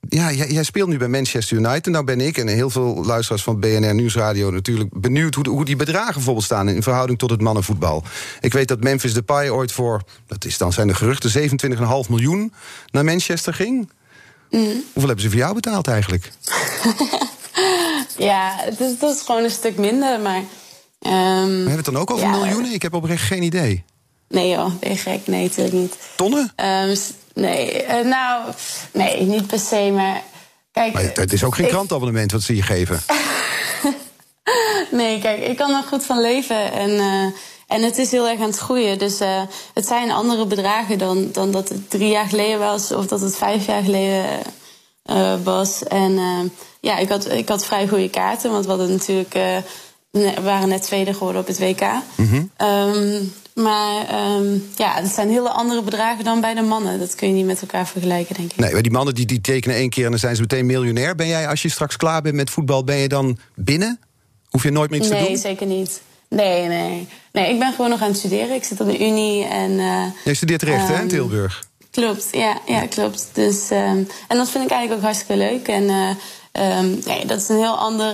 [0.09, 1.85] Ja, jij, jij, speelt nu bij Manchester United.
[1.85, 5.75] Nou ben ik en heel veel luisteraars van BNR Nieuwsradio natuurlijk benieuwd hoe, hoe die
[5.75, 8.03] bedragen bijvoorbeeld staan in verhouding tot het mannenvoetbal.
[8.39, 11.49] Ik weet dat Memphis Depay ooit voor, dat is dan zijn de geruchten,
[12.05, 12.53] 27,5 miljoen
[12.91, 13.89] naar Manchester ging.
[14.49, 14.83] Mm.
[14.93, 16.31] Hoeveel hebben ze voor jou betaald eigenlijk?
[18.29, 20.37] ja, het is, dat is gewoon een stuk minder, maar...
[20.37, 20.43] Um,
[21.01, 22.73] we hebben het dan ook over ja, miljoenen?
[22.73, 23.83] Ik heb oprecht geen idee.
[24.29, 25.27] Nee joh, ben je gek?
[25.27, 25.97] Nee, natuurlijk niet.
[26.15, 26.53] Tonnen?
[26.55, 26.95] Um,
[27.33, 28.53] nee, uh, nou,
[28.93, 30.21] nee, niet per se, maar...
[30.71, 31.71] Kijk, maar het, het is ook geen ik...
[31.71, 33.01] krantabonnement wat ze je geven.
[34.91, 36.89] nee, kijk, ik kan er goed van leven en...
[36.89, 37.31] Uh,
[37.67, 38.97] en het is heel erg aan het groeien.
[38.97, 39.41] Dus uh,
[39.73, 43.37] het zijn andere bedragen dan, dan dat het drie jaar geleden was of dat het
[43.37, 44.25] vijf jaar geleden
[45.05, 45.83] uh, was.
[45.83, 46.39] En uh,
[46.79, 49.33] ja, ik had, ik had vrij goede kaarten, want we hadden natuurlijk.
[50.11, 51.81] we waren net tweede geworden op het WK.
[52.15, 52.51] Mm -hmm.
[52.67, 56.99] um, maar um, ja, het zijn hele andere bedragen dan bij de mannen.
[56.99, 58.57] Dat kun je niet met elkaar vergelijken, denk ik.
[58.57, 61.15] Nee, maar die mannen die, die tekenen één keer en dan zijn ze meteen miljonair.
[61.15, 63.99] Ben jij, als je straks klaar bent met voetbal, ben je dan binnen?
[64.49, 65.33] Hoef je nooit meer iets nee, te doen?
[65.33, 66.01] Nee, zeker niet.
[66.29, 67.07] Nee, nee.
[67.31, 68.55] Nee, ik ben gewoon nog aan het studeren.
[68.55, 69.71] Ik zit op de Unie en...
[69.71, 71.65] Uh, je studeert recht, um, hè, in ehm, Tilburg?
[71.91, 73.29] Klopt, ja, ja klopt.
[73.33, 75.67] Dus, ehm, en dat vind ik eigenlijk ook hartstikke leuk.
[75.67, 78.13] En uh, nee, dat is een heel ander,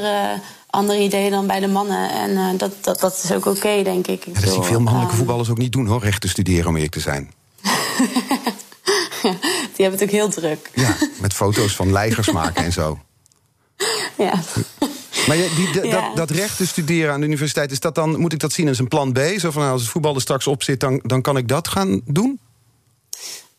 [0.69, 2.09] ander idee dan bij de mannen.
[2.09, 4.25] En dat, dat, dat is ook oké, denk ik.
[4.25, 6.73] ik ja, dat zien veel mannelijke voetballers ook niet doen, hoor, recht te studeren om
[6.73, 7.31] eerlijk te zijn.
[9.75, 10.69] die hebben het ook heel druk.
[10.73, 12.99] Ja, met foto's van leigers maken en zo.
[14.17, 14.33] Ja.
[15.27, 18.39] Maar die, dat, dat recht te studeren aan de universiteit, is dat dan, moet ik
[18.39, 19.19] dat zien als een plan B?
[19.37, 21.67] Zo van nou, als het voetbal er straks op zit, dan, dan kan ik dat
[21.67, 22.39] gaan doen?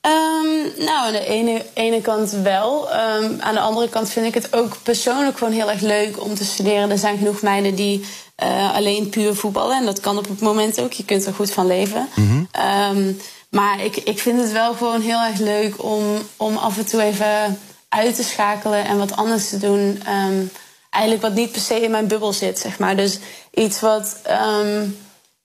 [0.06, 2.88] Um, nou, aan de ene, ene kant wel.
[2.88, 6.34] Um, aan de andere kant vind ik het ook persoonlijk gewoon heel erg leuk om
[6.34, 6.90] te studeren.
[6.90, 8.04] Er zijn genoeg meiden die
[8.42, 9.76] uh, alleen puur voetballen.
[9.76, 10.92] En dat kan op het moment ook.
[10.92, 12.08] Je kunt er goed van leven.
[12.14, 12.48] Mm -hmm.
[12.96, 16.02] um, maar ik, ik vind het wel gewoon heel erg leuk om,
[16.36, 20.02] om af en toe even uit te schakelen en wat anders te doen.
[20.28, 20.50] Um,
[20.94, 22.96] eigenlijk wat niet per se in mijn bubbel zit, zeg maar.
[22.96, 23.18] Dus
[23.54, 24.96] iets wat, um,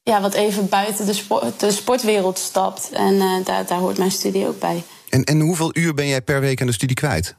[0.03, 2.89] ja, wat even buiten de, sport, de sportwereld stapt.
[2.91, 4.83] En uh, daar, daar hoort mijn studie ook bij.
[5.09, 7.35] En, en hoeveel uur ben jij per week aan de studie kwijt?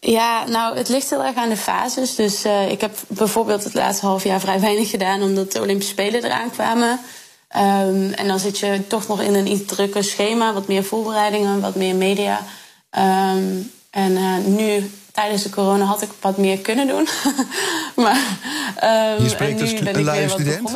[0.00, 2.14] Ja, nou, het ligt heel erg aan de fases.
[2.14, 5.22] Dus uh, ik heb bijvoorbeeld het laatste half jaar vrij weinig gedaan...
[5.22, 7.00] omdat de Olympische Spelen eraan kwamen.
[7.56, 10.52] Um, en dan zit je toch nog in een iets drukker schema.
[10.52, 12.40] Wat meer voorbereidingen, wat meer media.
[12.90, 17.08] Um, en uh, nu tijdens de corona had ik wat meer kunnen doen.
[18.04, 18.20] maar,
[19.16, 20.70] um, Je spreekt als een luie student?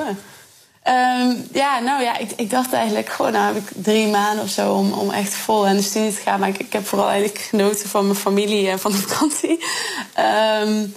[0.88, 4.50] Um, ja, nou ja, ik, ik, dacht eigenlijk gewoon, nou heb ik drie maanden of
[4.50, 6.40] zo om, om echt vol aan de studie te gaan.
[6.40, 9.64] Maar ik, ik heb vooral eigenlijk genoten van mijn familie en van de vakantie.
[10.64, 10.94] Um,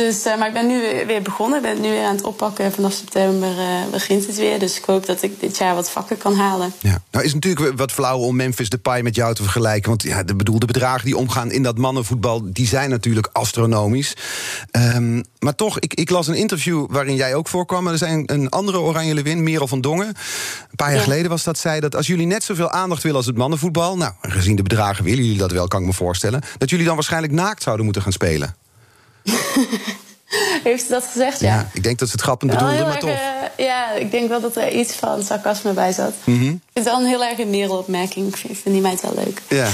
[0.00, 1.58] dus, uh, maar ik ben nu weer begonnen.
[1.58, 2.72] Ik ben nu weer aan het oppakken.
[2.72, 4.58] Vanaf september uh, begint het weer.
[4.58, 6.72] Dus ik hoop dat ik dit jaar wat vakken kan halen.
[6.78, 7.02] Ja.
[7.10, 9.88] Nou is natuurlijk wat flauw om Memphis Depay met jou te vergelijken.
[9.88, 12.42] Want ja, de bedoelde bedragen die omgaan in dat mannenvoetbal...
[12.44, 14.14] die zijn natuurlijk astronomisch.
[14.72, 17.86] Um, maar toch, ik, ik, las een interview waarin jij ook voorkwam.
[17.86, 20.06] Er zijn een andere Oranje Lewin, Merel van Dongen.
[20.06, 21.04] Een paar jaar ja.
[21.04, 23.96] geleden was dat zij dat als jullie net zoveel aandacht willen als het mannenvoetbal...
[23.96, 26.42] nou, gezien de bedragen willen jullie dat wel, kan ik me voorstellen...
[26.58, 28.54] dat jullie dan waarschijnlijk naakt zouden moeten gaan spelen.
[30.62, 31.40] Heeft ze dat gezegd?
[31.40, 31.54] Ja.
[31.54, 31.68] ja.
[31.72, 33.10] ik denk dat ze het grappend bedoelde, maar toch.
[33.10, 36.12] Uh, ja, ik denk wel dat er iets van sarcasme bij zat.
[36.24, 36.48] Mm -hmm.
[36.48, 38.28] Ik vind het wel een heel erg een merelopmerking.
[38.28, 39.42] Ik vind, vind die meid wel leuk.
[39.48, 39.68] Ja.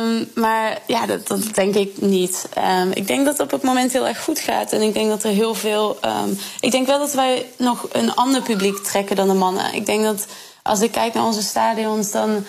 [0.00, 2.48] Um, maar ja, dat, dat, denk ik niet.
[2.80, 4.72] Um, ik denk dat het op het moment heel erg goed gaat.
[4.72, 5.98] En ik denk dat er heel veel...
[6.04, 9.74] Um, ik denk wel dat wij nog een ander publiek trekken dan de mannen.
[9.74, 10.26] Ik denk dat
[10.62, 12.10] als ik kijk naar onze stadions...
[12.10, 12.44] dan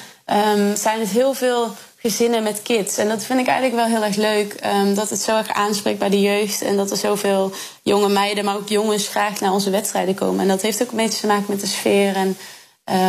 [0.76, 1.76] zijn het heel veel
[2.10, 2.98] gezinnen met kids.
[2.98, 4.66] En dat vind ik eigenlijk wel heel erg leuk.
[4.66, 6.62] Um, dat het zo erg aanspreekt bij de jeugd.
[6.62, 7.52] En dat er zoveel
[7.84, 10.40] jonge meiden, maar ook jongens graag naar onze wedstrijden komen.
[10.40, 12.16] En dat heeft ook een beetje te maken met de sfeer.
[12.16, 12.38] En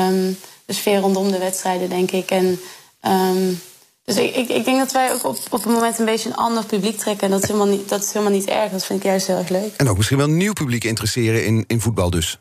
[0.08, 2.30] um, de sfeer rondom de wedstrijden, denk ik.
[2.30, 2.61] En,
[3.02, 3.61] um,
[4.04, 6.37] dus ik, ik, ik, denk dat wij ook op, op het moment een beetje een
[6.37, 7.24] ander publiek trekken.
[7.24, 8.70] En dat is, helemaal niet, dat is helemaal niet erg.
[8.70, 9.74] Dat vind ik juist heel erg leuk.
[9.76, 12.38] En ook misschien wel een nieuw publiek interesseren in, in voetbal dus.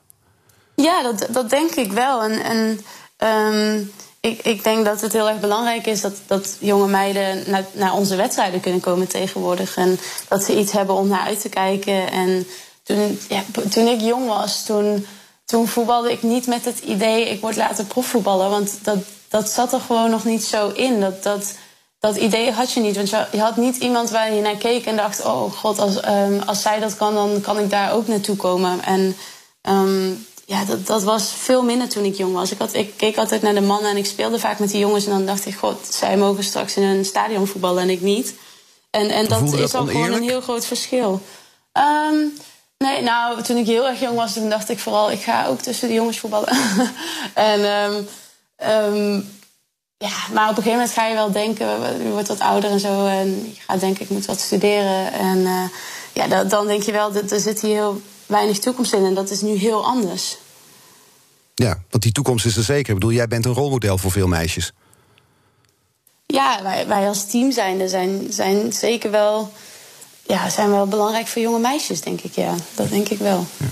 [0.75, 2.23] Ja, dat, dat denk ik wel.
[2.23, 2.79] En, en
[4.19, 7.93] ik, ik, denk dat het heel erg belangrijk is dat, dat jonge meiden naar, naar,
[7.93, 9.75] onze wedstrijden kunnen komen tegenwoordig.
[9.75, 12.11] En dat ze iets hebben om naar uit te kijken.
[12.11, 12.47] En
[12.83, 15.07] toen, ja, toen ik jong was, toen,
[15.45, 17.29] toen voetbalde ik niet met het idee...
[17.29, 20.99] ik word later profvoetballer, want dat, dat zat er gewoon nog niet zo in.
[20.99, 21.53] Dat, dat,
[21.99, 22.95] dat idee had je niet.
[22.95, 25.25] Want je, had niet iemand waar je naar keek en dacht...
[25.25, 28.83] oh god, als, um, als zij dat kan, dan kan ik daar ook naartoe komen.
[28.83, 29.15] En
[29.61, 32.51] um, ja, dat, dat was veel minder toen ik jong was.
[32.51, 35.05] Ik, had, ik keek altijd naar de mannen en ik speelde vaak met die jongens.
[35.05, 38.33] En dan dacht ik, god, zij mogen straks in een stadion voetballen en ik niet.
[38.89, 41.21] En, en dat is al gewoon een heel groot verschil.
[41.73, 42.33] Um,
[42.77, 45.11] nee, nou, toen ik heel erg jong was, toen dacht ik vooral...
[45.11, 46.57] ik ga ook tussen de jongens voetballen.
[47.33, 48.07] en um,
[48.69, 49.29] um,
[49.97, 51.67] ja, maar op een gegeven moment ga je wel denken...
[52.03, 55.11] je wordt wat ouder en zo en je gaat denken, ik moet wat studeren.
[55.11, 55.63] En uh,
[56.13, 59.05] ja, dan, dan denk je wel, er zit hier heel weinig toekomst in.
[59.05, 60.37] En dat is nu heel anders.
[61.55, 62.93] Ja, want die toekomst is er zeker.
[62.93, 64.73] Ik bedoel, jij bent een rolmodel voor veel meisjes.
[66.25, 69.51] Ja, wij, wij als team zijn, zijn, zijn zeker wel,
[70.23, 72.33] ja, zijn wel belangrijk voor jonge meisjes, denk ik.
[72.33, 73.45] Ja, dat denk ik wel.
[73.57, 73.67] Ja.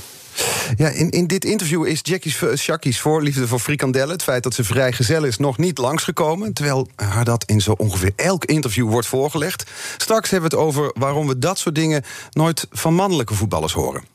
[0.78, 4.10] Ja, in, in dit interview is Jackie's, Jackie's voorliefde voor frikandellen...
[4.10, 6.54] het feit dat ze vrijgezel is, nog niet langsgekomen...
[6.54, 9.64] terwijl haar dat in zo ongeveer elk interview wordt voorgelegd.
[9.98, 12.04] Straks hebben we het over waarom we dat soort dingen...
[12.32, 14.15] nooit van mannelijke voetballers horen.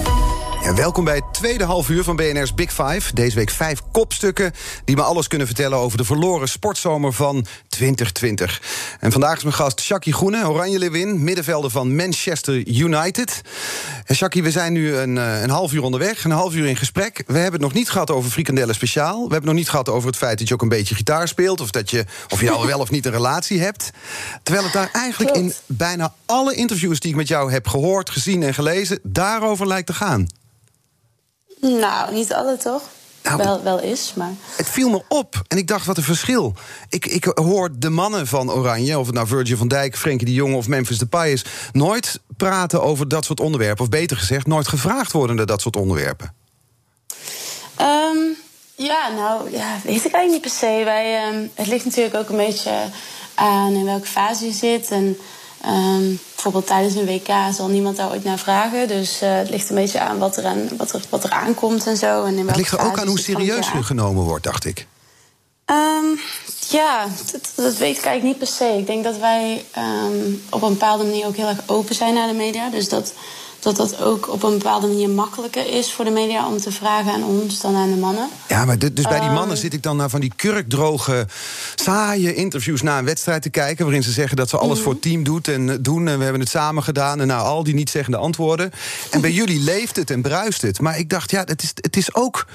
[0.61, 3.13] Ja, welkom bij het tweede half uur van BNR's Big Five.
[3.13, 4.51] Deze week vijf kopstukken
[4.85, 8.61] die me alles kunnen vertellen over de verloren sportzomer van 2020.
[8.99, 13.41] En vandaag is mijn gast Shaki Groene, Oranje Lewin, middenvelder van Manchester United.
[14.05, 16.77] En Shaki, we zijn nu een, eh, een half uur onderweg, een half uur in
[16.77, 17.23] gesprek.
[17.25, 19.15] We hebben het nog niet gehad over frikandellen speciaal.
[19.15, 21.27] We hebben het nog niet gehad over het feit dat je ook een beetje gitaar
[21.27, 23.91] speelt, of dat je, of je al wel of niet een relatie hebt.
[24.43, 28.43] Terwijl het daar eigenlijk in bijna alle interviews die ik met jou heb gehoord, gezien
[28.43, 30.27] en gelezen, daarover lijkt te gaan.
[31.61, 32.81] Nou, niet alle toch?
[33.23, 34.33] Nou, wel, wel is, maar.
[34.55, 36.53] Het viel me op en ik dacht, wat een verschil.
[36.89, 40.33] Ik, ik hoor de mannen van Oranje, of het nou Virgil van Dijk, Frenkie de
[40.33, 43.83] Jong of Memphis Depay is, nooit praten over dat soort onderwerpen.
[43.83, 46.33] Of beter gezegd, nooit gevraagd worden naar dat soort onderwerpen.
[47.75, 48.17] Ehm,
[48.75, 50.81] ja, nou, ja, weet ik eigenlijk niet per se.
[50.83, 52.83] Wij, ehm, het ligt natuurlijk ook een beetje
[53.35, 54.89] aan in welke fase je zit.
[54.89, 55.17] En
[55.61, 58.87] ehm, bijvoorbeeld tijdens een WK zal niemand daar ooit naar vragen.
[58.87, 61.87] Dus eh, het ligt een beetje aan wat er, aan, wat er, wat er aankomt
[61.87, 62.23] en zo.
[62.23, 64.87] En in Het ligt er ook aan hoe serieus je genomen wordt, dacht ik.
[65.65, 66.15] Ehm,
[66.69, 68.77] ja, dat, dat weet ik eigenlijk niet per se.
[68.77, 72.27] Ik denk dat wij ehm, op een bepaalde manier ook heel erg open zijn naar
[72.27, 72.69] de media.
[72.69, 73.13] Dus dat,
[73.61, 77.11] dat dat ook op een bepaalde manier makkelijker is voor de media om te vragen
[77.13, 78.29] aan ons dan aan de mannen.
[78.47, 79.37] Ja, maar du- dus bij die Ehm.
[79.37, 81.27] mannen zit ik dan naar van die kurkdroge,
[81.75, 83.85] saaie interviews na een wedstrijd te kijken.
[83.85, 86.07] Waarin ze zeggen dat ze alles voor het team doet en, eh, doen.
[86.07, 87.21] En we hebben het samen gedaan.
[87.21, 88.71] En nou, al die niet zeggende antwoorden.
[89.11, 90.79] En bij jullie leeft het en bruist het.
[90.79, 92.47] Maar ik dacht, ja, het is, het is ook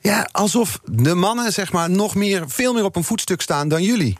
[0.00, 3.82] ja, alsof de mannen zeg maar, nog meer, veel meer op een voetstuk staan dan
[3.82, 4.18] jullie.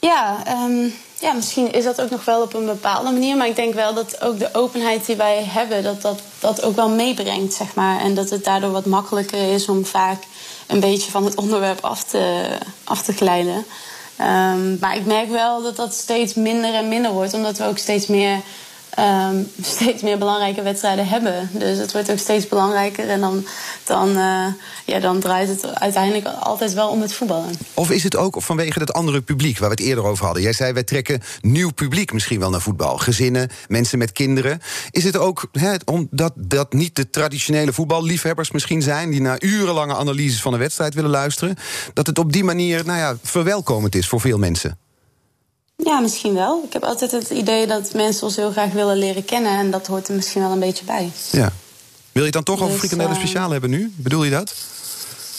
[0.00, 0.88] Ja, ehm,
[1.20, 3.36] ja, misschien is dat ook nog wel op een bepaalde manier.
[3.36, 6.76] Maar ik denk wel dat ook de openheid die wij hebben, dat dat, dat ook
[6.76, 8.00] wel meebrengt, zeg maar.
[8.00, 10.22] En dat het daardoor wat makkelijker is om vaak
[10.66, 12.48] een beetje van het onderwerp af te,
[12.84, 13.64] af te glijden.
[14.16, 17.78] Ehm, maar ik merk wel dat dat steeds minder en minder wordt, omdat we ook
[17.78, 18.40] steeds meer,
[18.94, 21.48] ehm, steeds meer belangrijke wedstrijden hebben.
[21.52, 23.46] Dus het wordt ook steeds belangrijker en dan,
[23.84, 24.46] dan, eh,
[24.84, 27.50] ja, dan draait het uiteindelijk altijd wel om het voetballen.
[27.74, 30.42] Of is het ook vanwege het andere publiek waar we het eerder over hadden?
[30.42, 32.98] Jij zei, wij trekken nieuw publiek misschien wel naar voetbal.
[32.98, 34.60] Gezinnen, mensen met kinderen.
[34.90, 35.50] Is het ook
[35.84, 39.10] omdat dat niet de traditionele voetballiefhebbers misschien zijn...
[39.10, 41.56] die naar urenlange analyses van een wedstrijd willen luisteren...
[41.92, 44.78] dat het op die manier nou ja, verwelkomend is voor veel mensen?
[45.84, 46.62] Ja, misschien wel.
[46.66, 49.58] Ik heb altijd het idee dat mensen ons heel graag willen leren kennen.
[49.58, 51.10] En dat hoort er misschien wel een beetje bij.
[51.30, 51.52] Ja.
[52.12, 53.92] Wil je het dan toch over Dus, frikandellen eh, speciaal hebben nu?
[53.96, 54.54] Bedoel je dat?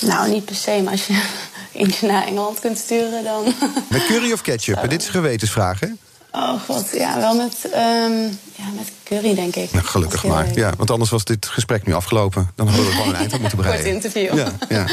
[0.01, 1.21] Nou, niet per se, maar als je
[1.73, 3.53] eentje naar Engeland kunt sturen, dan.
[3.89, 4.85] Met curry of ketchup?
[4.89, 5.87] Dit is gewetensvraag, hè?
[6.31, 8.21] Oh god, ja, wel met, ehm,
[8.55, 9.71] ja, met curry, denk ik.
[9.71, 10.47] Nou, gelukkig maar.
[10.55, 12.51] Ja, want anders was dit gesprek nu afgelopen.
[12.55, 13.93] Dan hadden we gewoon een eind aan moeten Kort breien.
[13.93, 14.37] interview.
[14.37, 14.85] Ja, ja.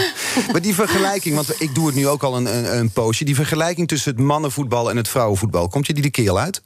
[0.53, 3.24] Maar die vergelijking, want ik doe het nu ook al een, een, een poosje...
[3.24, 5.68] die vergelijking tussen het mannenvoetbal en het vrouwenvoetbal...
[5.68, 6.62] komt je die de keel uit?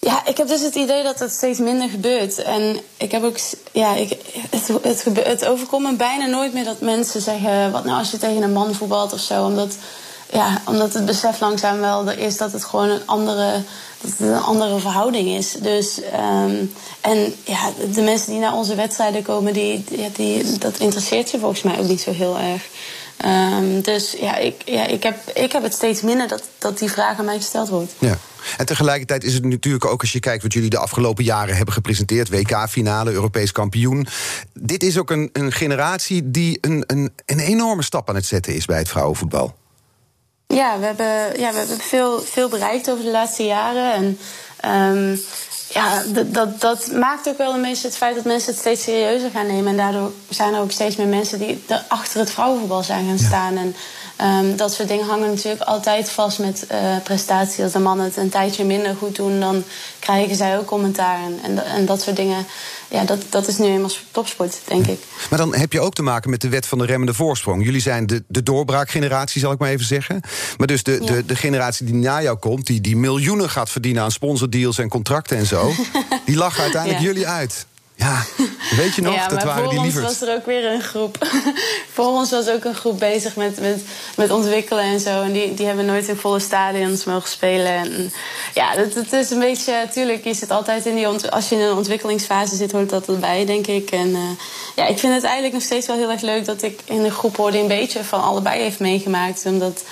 [0.00, 2.42] Ja, ik heb dus het idee dat het steeds minder gebeurt.
[2.42, 3.36] En ik heb ook,
[3.72, 4.16] ja, ik,
[4.50, 8.18] het, het, het overkomt me bijna nooit meer dat mensen zeggen: wat nou als je
[8.18, 9.44] tegen een man voetbalt of zo.
[9.44, 9.76] Omdat,
[10.32, 13.62] ja, omdat het besef langzaam wel is dat het gewoon een andere,
[14.18, 15.52] een andere verhouding is.
[15.52, 16.64] Dus, ehm,
[17.00, 21.62] en ja, de mensen die naar onze wedstrijden komen, die, die, dat interesseert je volgens
[21.62, 22.62] mij ook niet zo heel erg.
[23.16, 26.90] Ehm, dus ja, ik, ja ik, heb, ik heb het steeds minder dat, dat die
[26.90, 27.92] vraag aan mij gesteld wordt.
[27.98, 28.18] Ja.
[28.56, 31.74] En tegelijkertijd is het natuurlijk ook als je kijkt wat jullie de afgelopen jaren hebben
[31.74, 34.06] gepresenteerd: WK-finale, Europees kampioen.
[34.52, 38.54] Dit is ook een, een generatie die een, een, een enorme stap aan het zetten
[38.54, 39.54] is bij het vrouwenvoetbal.
[40.50, 43.92] Ja, we hebben, ja, we hebben veel, veel bereikt over de laatste jaren.
[43.92, 44.18] En
[44.60, 45.16] ehm,
[45.68, 49.30] ja, dat, dat, maakt ook wel een beetje het feit dat mensen het steeds serieuzer
[49.30, 49.66] gaan nemen.
[49.66, 53.18] En daardoor zijn er ook steeds meer mensen die er achter het vrouwenvoetbal zijn gaan
[53.18, 53.56] staan.
[53.56, 53.76] En
[54.16, 57.64] ehm, dat soort dingen hangen natuurlijk altijd vast met eh, prestatie.
[57.64, 59.64] Als de mannen het een tijdje minder goed doen, dan
[59.98, 61.18] krijgen zij ook commentaar.
[61.24, 62.46] En, en, en dat soort dingen,
[62.90, 64.98] ja, dat, dat is nu eenmaal topsport, denk ik.
[65.30, 67.64] Maar dan heb je ook te maken met de wet van de remmende voorsprong.
[67.64, 70.20] Jullie zijn de, de doorbraakgeneratie, zal ik maar even zeggen.
[70.56, 74.02] Maar dus de, de, de generatie die na jou komt, die, die miljoenen gaat verdienen
[74.02, 75.72] aan sponsordeals en contracten en zo,
[76.26, 77.06] die lachen uiteindelijk Ja.
[77.06, 77.66] jullie uit.
[78.00, 78.24] Ja,
[78.76, 79.14] weet je nog?
[79.14, 81.26] Ja, dat maar waren voor die ons was er ook weer een groep.
[81.94, 83.82] voor ons was ook een groep bezig met, met,
[84.16, 85.22] met ontwikkelen en zo.
[85.22, 87.72] En die, die hebben nooit in volle stadions mogen spelen.
[87.72, 88.12] En
[88.54, 89.74] ja, het, het is een beetje...
[89.92, 91.08] Tuurlijk, je zit altijd in die...
[91.08, 93.90] ont- Als je in een ontwikkelingsfase zit, hoort dat erbij, denk ik.
[93.90, 94.20] En eh,
[94.76, 96.44] ja, ik vind het eigenlijk nog steeds wel heel erg leuk...
[96.44, 99.42] dat ik in een groep hoor die een beetje van allebei heeft meegemaakt.
[99.46, 99.82] Omdat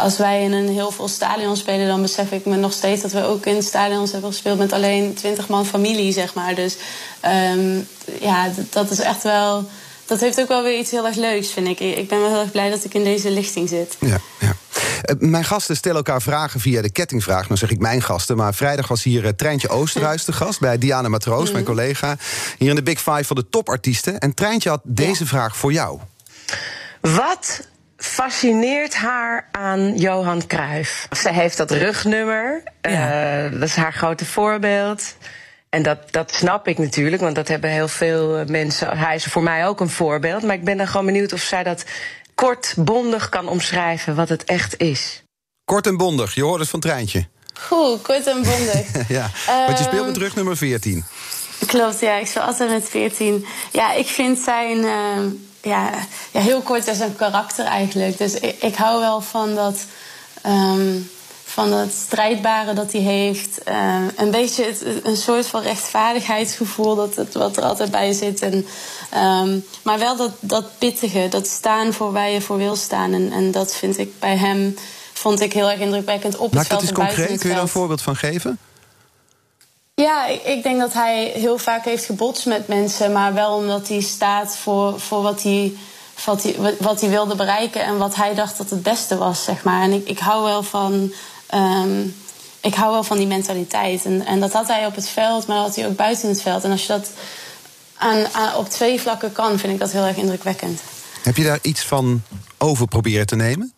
[0.00, 3.12] als wij in een heel vol stadion spelen, dan besef ik me nog steeds dat
[3.12, 6.54] we ook in stadions hebben gespeeld met alleen 20 man familie, zeg maar.
[6.54, 6.76] Dus
[7.20, 7.78] ehm,
[8.20, 9.68] ja, dat is echt wel.
[10.06, 11.80] Dat heeft ook wel weer iets heel erg leuks, vind ik.
[11.80, 13.96] Ik ben wel heel erg blij dat ik in deze lichting zit.
[14.00, 14.54] Ja, ja.
[15.02, 17.46] Eh, mijn gasten stellen elkaar vragen via de kettingvraag.
[17.46, 20.60] Nou zeg ik mijn gasten, maar vrijdag was hier uh, Treintje Oosterhuis te gast...
[20.60, 22.16] bij Diana Matroos, mijn collega,
[22.58, 24.18] hier in de Big Five van de topartiesten.
[24.18, 25.98] En Treintje had deze vraag voor jou.
[27.00, 27.60] Wat
[28.00, 31.08] fascineert haar aan Johan Cruijff?
[31.16, 33.44] Ze heeft dat rugnummer, ja.
[33.44, 35.14] uh, dat is haar grote voorbeeld...
[35.70, 38.98] En dat, dat snap ik natuurlijk, want dat hebben heel veel mensen.
[38.98, 40.42] Hij is voor mij ook een voorbeeld.
[40.42, 41.84] Maar ik ben dan gewoon benieuwd of zij dat
[42.34, 45.22] kort, bondig kan omschrijven wat het echt is.
[45.64, 47.26] Kort en bondig, je hoort het van Treintje.
[47.60, 49.08] Goed, kort en bondig.
[49.18, 49.30] ja,
[49.66, 51.04] want je speelt met rug nummer 14.
[51.66, 53.46] Klopt, ja, ik speel altijd met 14.
[53.72, 54.78] Ja, ik vind zijn.
[54.78, 55.18] Uh,
[55.62, 55.90] ja,
[56.30, 58.18] ja, heel kort is een karakter eigenlijk.
[58.18, 59.84] Dus ik, ik hou wel van dat.
[60.46, 61.10] Um,
[61.44, 63.60] van het strijdbare dat hij heeft.
[63.68, 68.42] Uh, een beetje het, een soort van rechtvaardigheidsgevoel dat het, wat er altijd bij zit.
[68.42, 68.66] En,
[69.16, 73.12] um, maar wel dat, dat pittige, dat staan voor waar je voor wil staan.
[73.12, 74.76] En, en dat vind ik bij hem
[75.12, 76.68] vond ik heel erg indrukwekkend op het veld.
[76.68, 78.58] dat eens concreet, kun je daar een voorbeeld van geven?
[80.00, 84.00] Ja, ik, denk dat hij heel vaak heeft gebotst met mensen, maar wel omdat hij
[84.00, 85.72] staat voor, voor wat hij.
[86.24, 89.64] Wat hij, wat hij wilde bereiken en wat hij dacht dat het beste was, zeg
[89.64, 89.82] maar.
[89.82, 91.12] En ik, ik hou wel van
[91.54, 92.14] Um,
[92.60, 94.04] ik hou wel van die mentaliteit.
[94.04, 96.42] En, en, dat had hij op het veld, maar dat had hij ook buiten het
[96.42, 96.64] veld.
[96.64, 97.10] En als je dat
[97.96, 100.80] aan, aan, op twee vlakken kan, vind ik dat heel erg indrukwekkend.
[101.22, 102.22] Heb je daar iets van
[102.58, 103.72] over proberen te nemen?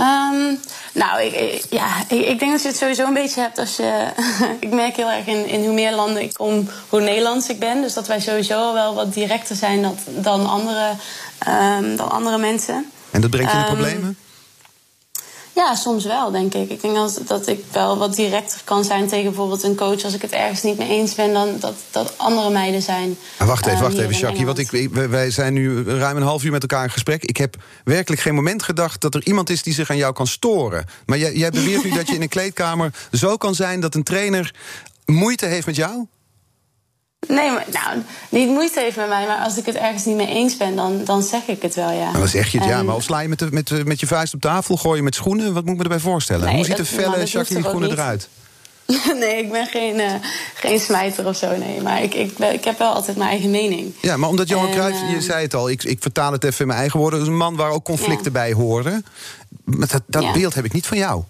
[0.00, 0.60] Um,
[0.92, 4.06] nou, ik, ja, ik, ik, denk dat je het sowieso een beetje hebt als je.
[4.60, 7.80] ik merk heel erg in, in hoe meer landen ik kom, hoe Nederlands ik ben.
[7.80, 10.90] Dus dat wij sowieso wel wat directer zijn dat, dan, andere,
[11.48, 12.90] um, dan andere mensen.
[13.10, 14.16] En dat brengt je in de problemen?
[15.60, 16.70] Ja, soms wel, denk ik.
[16.70, 20.04] Ik denk dat, dat ik wel wat directer kan zijn tegen bijvoorbeeld een coach.
[20.04, 23.16] Als ik het ergens niet mee eens ben, dan dat, dat andere meiden zijn.
[23.38, 24.46] Ah, wacht even, wacht uh, even, Jackie.
[24.46, 27.24] Want ik, wij zijn nu ruim een half uur met elkaar in gesprek.
[27.24, 30.26] Ik heb werkelijk geen moment gedacht dat er iemand is die zich aan jou kan
[30.26, 30.84] storen.
[31.06, 34.02] Maar jij, jij beweert nu dat je in een kleedkamer zo kan zijn dat een
[34.02, 34.54] trainer
[35.04, 36.06] moeite heeft met jou?
[37.28, 40.28] Nee, maar, nou, niet moeite heeft met mij, maar als ik het ergens niet mee
[40.28, 42.12] eens ben, dan, dan zeg ik het wel, ja.
[42.12, 42.82] dan zeg je het, ja.
[42.82, 45.14] Maar of sla je met, de, met, met je vuist op tafel, gooi je met
[45.14, 45.52] schoenen?
[45.52, 46.46] Wat moet ik me erbij voorstellen?
[46.46, 48.28] Nee, Hoe ziet dat, de felle Jacqueline schoenen eruit?
[49.20, 50.12] nee, ik ben geen, uh,
[50.54, 51.80] geen smijter of zo, nee.
[51.80, 53.94] Maar ik, ik, ik heb wel altijd mijn eigen mening.
[54.00, 56.60] Ja, maar omdat Johan Cruijff, uh, je zei het al, ik, ik vertaal het even
[56.60, 57.20] in mijn eigen woorden...
[57.20, 58.30] is een man waar ook conflicten ja.
[58.30, 59.04] bij horen.
[59.64, 60.32] Maar dat, dat ja.
[60.32, 61.22] beeld heb ik niet van jou.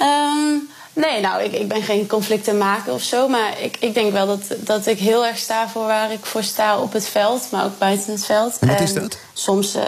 [0.00, 3.28] Um, Nee, nou, ik, ik ben geen conflicten maken of zo.
[3.28, 6.42] Maar ik, ik denk wel dat, dat ik heel erg sta voor waar ik voor
[6.42, 8.58] sta op het veld, maar ook buiten het veld.
[8.60, 9.18] En wat is dat?
[9.32, 9.82] Soms, uh,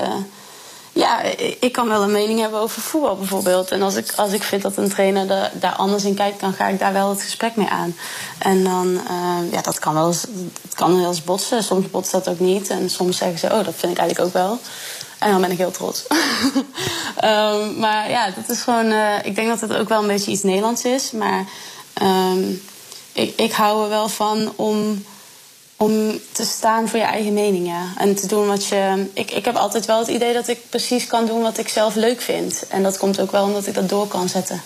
[0.93, 1.23] ja,
[1.61, 3.71] ik kan wel een mening hebben over voetbal bijvoorbeeld.
[3.71, 6.53] En als ik, als ik vind dat een trainer de, daar anders in kijkt, dan
[6.53, 7.97] ga ik daar wel het gesprek mee aan.
[8.39, 10.27] En dan, uh, ja, dat kan wel eens,
[10.63, 11.63] het kan wel eens botsen.
[11.63, 12.69] Soms botst dat ook niet.
[12.69, 14.59] En soms zeggen ze, oh, dat vind ik eigenlijk ook wel.
[15.25, 16.05] En dan ben ik heel trots.
[17.25, 18.87] um, maar ja, dat is gewoon.
[18.87, 21.11] Uh, ik denk dat het ook wel een beetje iets Nederlands is.
[21.11, 21.45] Maar
[22.03, 22.63] um,
[23.13, 25.05] ik, ik hou er wel van om,
[25.77, 27.67] om te staan voor je eigen mening.
[27.67, 27.83] Ja.
[27.97, 29.11] En te doen wat je.
[29.15, 31.95] Ik, ik heb altijd wel het idee dat ik precies kan doen wat ik zelf
[31.95, 32.67] leuk vind.
[32.69, 34.63] En dat komt ook wel omdat ik dat door kan zetten.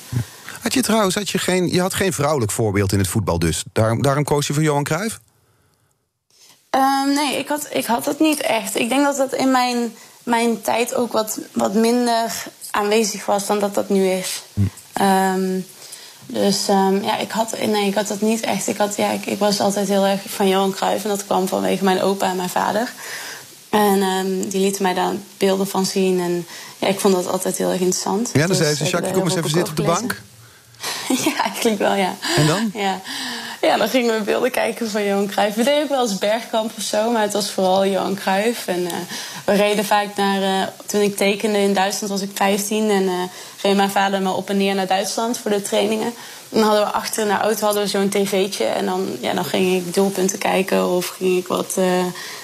[0.62, 3.64] Had je trouwens had je geen, je had geen vrouwelijk voorbeeld in het voetbal dus?
[3.72, 5.20] Daarom, daarom koos je voor Johan Cruijff?
[6.70, 8.76] Um, nee, ik had, ik had het niet echt.
[8.76, 9.92] Ik denk dat dat in mijn
[10.28, 14.42] mijn tijd ook wat, wat minder aanwezig was dan dat dat nu is.
[14.54, 15.02] Hm.
[15.02, 15.66] Um,
[16.26, 18.66] dus um, ja, ik had, nee, ik had dat niet echt.
[18.68, 21.04] Ik, had, ja, ik, ik, was altijd heel erg van Johan Cruijff.
[21.04, 22.92] En dat kwam vanwege mijn opa en mijn vader.
[23.68, 26.20] En um, die lieten mij daar beelden van zien.
[26.20, 26.46] En
[26.78, 28.30] ja, ik vond dat altijd heel erg interessant.
[28.32, 30.22] Ja, dan dus zei ze, Jacques, kom eens even zitten op de bank.
[31.24, 32.16] ja, eigenlijk wel, ja.
[32.36, 32.70] En dan?
[32.74, 33.00] Ja.
[33.60, 35.56] Ja, dan gingen we beelden kijken van Johan Cruijff.
[35.56, 38.66] We deden ook wel eens bergkamp of zo, maar het was vooral Johan Cruijff.
[38.66, 38.92] En uh,
[39.44, 40.40] we reden vaak naar...
[40.40, 43.12] Uh, toen ik tekende in Duitsland was ik 15 en uh,
[43.62, 46.06] reed mijn vader me op en neer naar Duitsland voor de trainingen.
[46.06, 49.34] En dan hadden we achter in de auto hadden we zo'n tv'tje en dan, ja,
[49.34, 51.76] dan ging ik doelpunten kijken of ging ik wat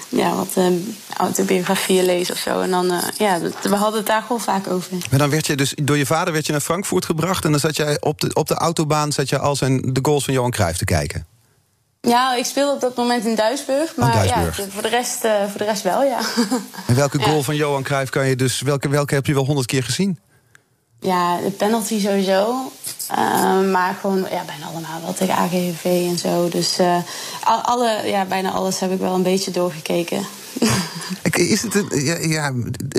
[0.09, 0.67] ja, wat uh,
[1.17, 2.61] autobiografieën lezen of zo.
[2.61, 4.91] En dan, uh, ja, we hadden het daar gewoon vaak over.
[5.09, 7.45] Maar dan werd je dus door je vader werd je naar Frankfurt gebracht...
[7.45, 10.23] en dan zat jij op de, op de autobaan zat je al zijn, de goals
[10.25, 11.25] van Johan Cruijff te kijken.
[12.01, 13.95] Ja, ik speelde op dat moment in Duisburg.
[13.95, 14.57] Maar oh, Duisburg.
[14.57, 16.19] ja, voor de, rest, uh, voor de rest wel, ja.
[16.87, 17.41] En welke goal ja.
[17.41, 18.61] van Johan Cruijff kan je dus...
[18.61, 20.19] Welke, welke heb je wel honderd keer gezien?
[21.05, 22.71] Ja, de penalty sowieso.
[23.11, 26.49] Uh, maar gewoon ja, bijna allemaal wel tegen AGV en zo.
[26.49, 26.97] Dus uh,
[27.63, 30.25] alle, ja, bijna alles heb ik wel een beetje doorgekeken.
[31.31, 32.53] Is het, ja, ja,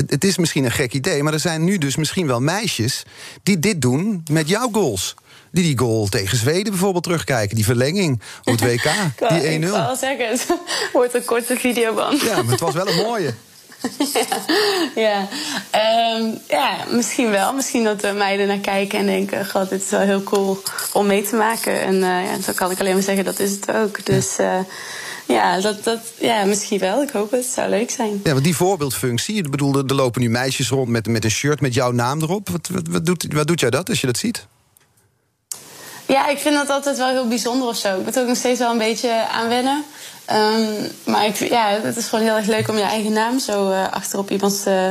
[0.07, 3.03] het is misschien een gek idee, maar er zijn nu dus misschien wel meisjes
[3.43, 5.15] die dit doen met jouw goals.
[5.51, 8.91] Die die goal tegen Zweden bijvoorbeeld terugkijken, die verlenging op het WK,
[9.41, 9.63] die 1-0.
[9.63, 10.47] Ik zal zeggen, het
[10.93, 12.21] wordt een korte videoband.
[12.21, 13.35] Ja, maar het was wel een mooie.
[15.07, 15.29] ja,
[15.71, 17.53] ehm, ja, misschien wel.
[17.53, 21.07] Misschien dat de meiden naar kijken en denken: God, dit is wel heel cool om
[21.07, 21.81] mee te maken.
[21.81, 24.05] En uh, ja, dan kan ik alleen maar zeggen: dat is het ook.
[24.05, 24.39] Dus.
[24.39, 24.59] Uh,
[25.27, 27.03] ja, dat, dat, ja, misschien wel.
[27.03, 27.45] Ik hoop het.
[27.45, 28.21] Het zou leuk zijn.
[28.25, 31.61] Ja, want die voorbeeldfunctie, ik bedoel, er lopen nu meisjes rond met, met een shirt
[31.61, 32.49] met jouw naam erop.
[32.49, 34.47] Wat, wat, wat, doet, wat doet jij dat als je dat ziet?
[36.07, 37.99] Ja, ik vind dat altijd wel heel bijzonder of zo.
[37.99, 39.85] Ik moet ook nog steeds wel een beetje aan wennen.
[40.33, 43.71] Um, maar ik, ja, het is gewoon heel erg leuk om je eigen naam zo
[43.71, 44.89] uh, achterop iemands uh,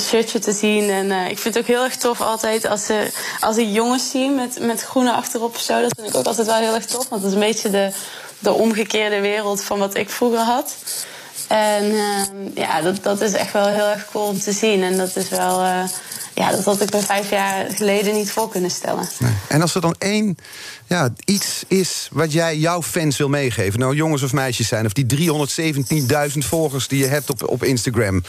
[0.00, 0.90] shirtje te zien.
[0.90, 3.10] En uh, ik vind het ook heel erg tof altijd als, ze,
[3.40, 5.80] als ik jongens zie met, met groene achterop of zo.
[5.80, 7.08] Dat vind ik ook altijd wel heel erg tof.
[7.08, 7.90] Want dat is een beetje de,
[8.38, 10.74] de omgekeerde wereld van wat ik vroeger had.
[11.48, 14.82] En ehm, ja, dat, dat is echt wel heel erg cool om te zien.
[14.82, 15.62] En dat is wel
[16.34, 19.08] ja, dat had ik me vijf jaar geleden niet voor kunnen stellen.
[19.18, 19.32] Nee.
[19.48, 20.36] En als er dan één
[20.86, 24.92] ja, iets is wat jij jouw fans wil meegeven, nou jongens of meisjes zijn, of
[24.92, 25.06] die
[26.32, 28.22] 317.000 volgers die je hebt op, op Instagram.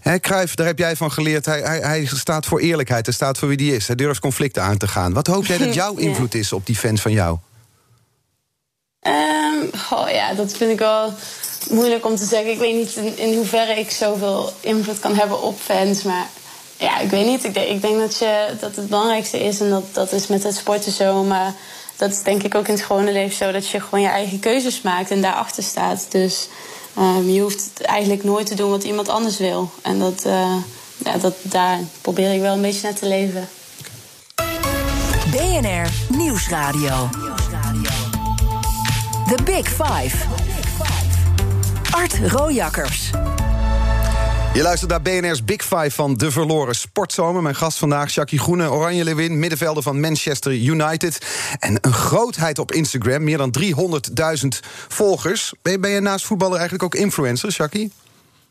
[0.00, 1.46] He, Cruijff, daar heb jij van geleerd.
[1.46, 3.86] Hij, hij, hij, staat voor eerlijkheid, hij staat voor wie die is.
[3.86, 5.12] Hij durft conflicten aan te gaan.
[5.12, 7.38] Wat hoop jij dat jouw invloed is op die fans van jou?
[9.02, 11.14] Um, oh ja, dat vind ik wel
[11.70, 12.50] moeilijk om te zeggen.
[12.50, 16.02] Ik weet niet in, in hoeverre ik zoveel invloed kan hebben op fans.
[16.02, 16.26] Maar
[16.80, 17.44] ja, ik weet niet.
[17.44, 20.42] Ik denk, ik denk dat, je, dat het belangrijkste is, en dat, dat is met
[20.42, 21.54] het sporten zo, maar
[21.96, 24.38] dat is denk ik ook in het gewone leven zo, dat je gewoon je eigen
[24.38, 26.06] keuzes maakt en daarachter staat.
[26.08, 26.48] Dus
[26.98, 29.70] um, je hoeft eigenlijk nooit te doen wat iemand anders wil.
[29.82, 30.56] En dat, uh,
[30.96, 33.48] ja, dat, daar probeer ik wel een beetje naar te leven.
[35.30, 37.08] BNR Nieuwsradio.
[39.26, 40.16] The Big Five.
[41.90, 43.10] Art Rojakkers.
[44.54, 47.42] Je luistert naar BNR's Big Five van De Verloren Sportzomer.
[47.42, 51.18] Mijn gast vandaag, Jackie Groene, Oranje Lewin, middenvelder van Manchester United.
[51.58, 54.48] En een grootheid op Instagram, meer dan 300.000
[54.88, 55.52] volgers.
[55.62, 57.92] Ben je, ben je naast voetballer eigenlijk ook influencer, Jackie?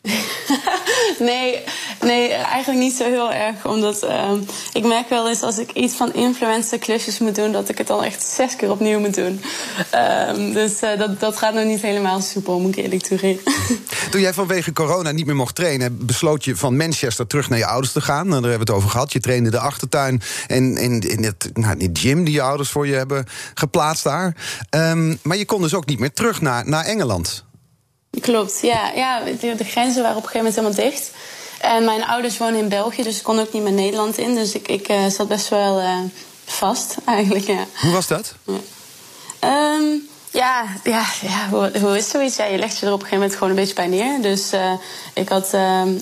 [1.20, 1.64] nee,
[2.02, 3.66] nee, eigenlijk niet zo heel erg.
[3.66, 4.32] Omdat uh,
[4.74, 7.88] ik merk wel eens als ik iets van influencer klusjes moet doen, dat ik het
[7.88, 9.42] dan echt zes keer opnieuw moet doen.
[9.94, 13.54] Uh, dus uh, dat, dat gaat nog niet helemaal soepel, moet ik eerlijk toegeven.
[14.12, 17.66] Toen jij vanwege corona niet meer mocht trainen, besloot je van Manchester terug naar je
[17.66, 18.28] ouders te gaan.
[18.28, 19.14] Nou, daar hebben we het over gehad.
[19.14, 22.88] Je trainde de achtertuin en in, in, het, nou, het gym die je ouders voor
[22.88, 24.36] je hebben geplaatst daar.
[24.70, 27.48] Um, maar je kon dus ook niet meer terug naar, naar Engeland.
[28.22, 28.92] Klopt, ja.
[28.96, 31.12] ja de, de, grenzen waren op een gegeven moment helemaal dicht.
[31.60, 34.36] En mijn ouders wonen in België, dus ik kon ook niet meer Nederland in.
[34.36, 35.98] Dus ik, ik uh, zat best wel uh,
[36.46, 37.66] vast, eigenlijk, ja.
[37.82, 38.34] Hoe was dat?
[38.44, 42.36] Ja, um, ja, ja, ja hoe, hoe, is zoiets?
[42.36, 44.22] Ja, je legt je er op een gegeven moment gewoon een beetje bij neer.
[44.22, 44.72] Dus uh,
[45.14, 45.54] ik, had,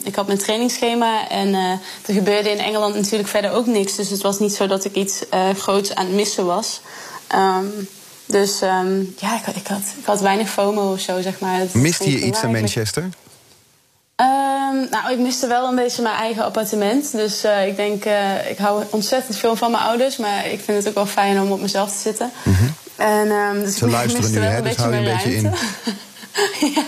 [0.04, 1.80] ik had mijn trainingsschema en er
[2.14, 3.96] gebeurde in Engeland natuurlijk verder ook niks.
[3.96, 5.24] Dus het was niet zo dat ik iets
[5.58, 6.82] groots aan het missen was.
[7.36, 7.88] Um,
[8.28, 11.62] dus um, ja, ik, ik, had, ik had weinig FOMO of zo, zeg maar.
[11.72, 13.04] Miste je iets aan Manchester?
[14.22, 17.12] Um, nou, ik miste wel een beetje mijn eigen appartement.
[17.12, 20.18] Dus uh, ik denk, uh, ik hou ontzettend veel van mijn ouders.
[20.18, 22.32] Maar ik vind het ook wel fijn om op mezelf te zitten.
[22.44, 22.74] Mm -hmm.
[22.96, 24.62] en, um, dus Ze ik luisteren nu, hè?
[24.62, 25.44] Dus hou je een beetje in.
[26.76, 26.84] ja,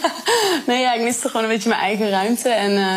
[0.65, 2.49] nee, ja, ik miste gewoon een beetje mijn eigen ruimte.
[2.49, 2.95] En uh,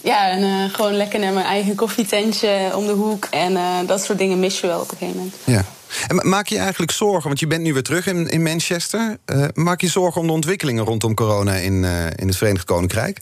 [0.00, 3.26] ja, en uh, gewoon lekker naar mijn eigen koffietentje om de hoek.
[3.30, 5.36] En uh, dat soort dingen mis je wel op een gegeven moment.
[5.44, 5.64] Ja.
[6.06, 9.18] En maak je eigenlijk zorgen, want je bent nu weer terug in, in Manchester.
[9.26, 13.20] Uh, maak je zorgen om de ontwikkelingen rondom corona in, uh, in het Verenigd Koninkrijk?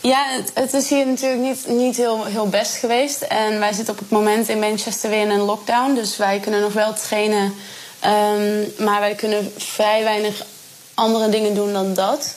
[0.00, 3.22] Ja, het, is hier natuurlijk niet, niet heel, heel best geweest.
[3.22, 5.94] En wij zitten op het moment in Manchester weer in een lockdown.
[5.94, 7.52] Dus wij kunnen nog wel trainen.
[8.04, 10.44] Um, maar wij kunnen vrij weinig
[10.94, 12.36] andere dingen doen dan dat.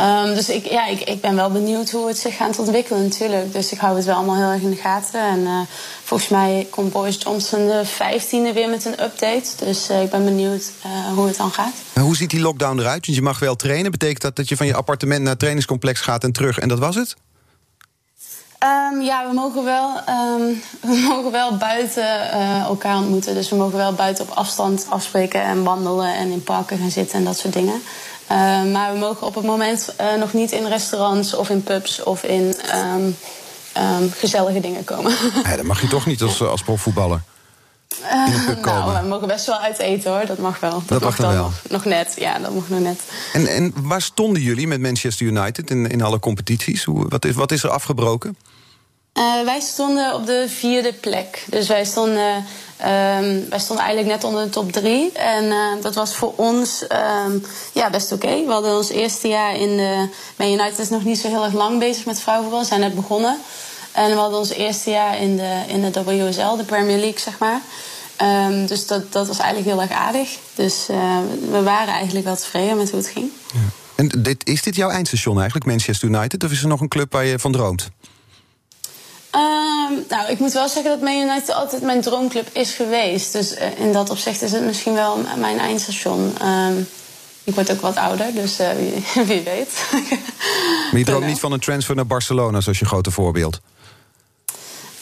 [0.00, 3.52] Um, dus ik, ja, ik, ik ben wel benieuwd hoe het zich gaat ontwikkelen natuurlijk.
[3.52, 5.20] Dus ik hou het wel allemaal heel erg in de gaten.
[5.20, 5.60] En uh,
[6.04, 9.64] volgens mij komt Boris Johnson de 15e weer met een update.
[9.64, 11.74] Dus uh, ik ben benieuwd uh, hoe het dan gaat.
[11.94, 13.06] Hoe ziet die lockdown eruit?
[13.06, 13.90] Want je mag wel trainen.
[13.90, 16.78] Betekent dat dat je van je appartement naar het trainingscomplex gaat en terug en dat
[16.78, 17.16] was het?
[18.64, 23.34] Um, ja, we mogen wel, um, we mogen wel buiten uh, elkaar ontmoeten.
[23.34, 27.18] Dus we mogen wel buiten op afstand afspreken en wandelen en in parken gaan zitten
[27.18, 27.82] en dat soort dingen.
[28.30, 32.02] Uh, maar we mogen op het moment uh, nog niet in restaurants of in pubs
[32.02, 32.54] of in
[34.10, 35.12] gezellige dingen komen.
[35.56, 37.22] Dat mag je toch niet als, als profvoetballer?
[38.60, 38.92] Komen.
[38.92, 40.70] Nou, we mogen best wel uit eten hoor, dat mag wel.
[40.70, 41.42] Dat, dat mag dan wel.
[41.42, 43.00] Nog, nog, net, ja, dat mag nog net.
[43.32, 46.84] En, en waar stonden jullie met Manchester United in, in alle competities?
[46.84, 48.36] Hoe, wat, is, wat is er afgebroken?
[49.18, 51.44] Uh, wij stonden op de vierde plek.
[51.48, 55.12] Dus wij stonden, um, wij stonden eigenlijk net onder de top drie.
[55.12, 56.84] En uh, dat was voor ons
[57.26, 58.26] um, ja, best oké.
[58.26, 58.44] Okay.
[58.44, 60.08] We hadden ons eerste jaar in de...
[60.36, 62.62] Man United is nog niet zo heel erg lang bezig met vrouwenvoetbal.
[62.62, 63.38] We zijn net begonnen.
[63.98, 67.38] En we hadden ons eerste jaar in de, in de WSL, de Premier League, zeg
[67.38, 67.60] maar.
[68.22, 70.38] Um, dus dat, dat was eigenlijk heel erg aardig.
[70.54, 71.18] Dus uh,
[71.50, 73.30] we waren eigenlijk wel tevreden met hoe het ging.
[73.52, 73.58] Ja.
[73.94, 76.44] En dit, is dit jouw eindstation eigenlijk, Manchester United?
[76.44, 77.88] Of is er nog een club waar je van droomt?
[79.30, 83.32] Ehm, nou, ik moet wel zeggen dat Man United altijd mijn droomclub is geweest.
[83.32, 86.32] Dus uh, in dat opzicht is het misschien wel mijn eindstation.
[86.44, 86.88] Um,
[87.44, 89.86] ik word ook wat ouder, dus uh, wie, wie, weet.
[90.90, 93.60] maar je droomt niet van een transfer naar Barcelona, zoals je grote voorbeeld?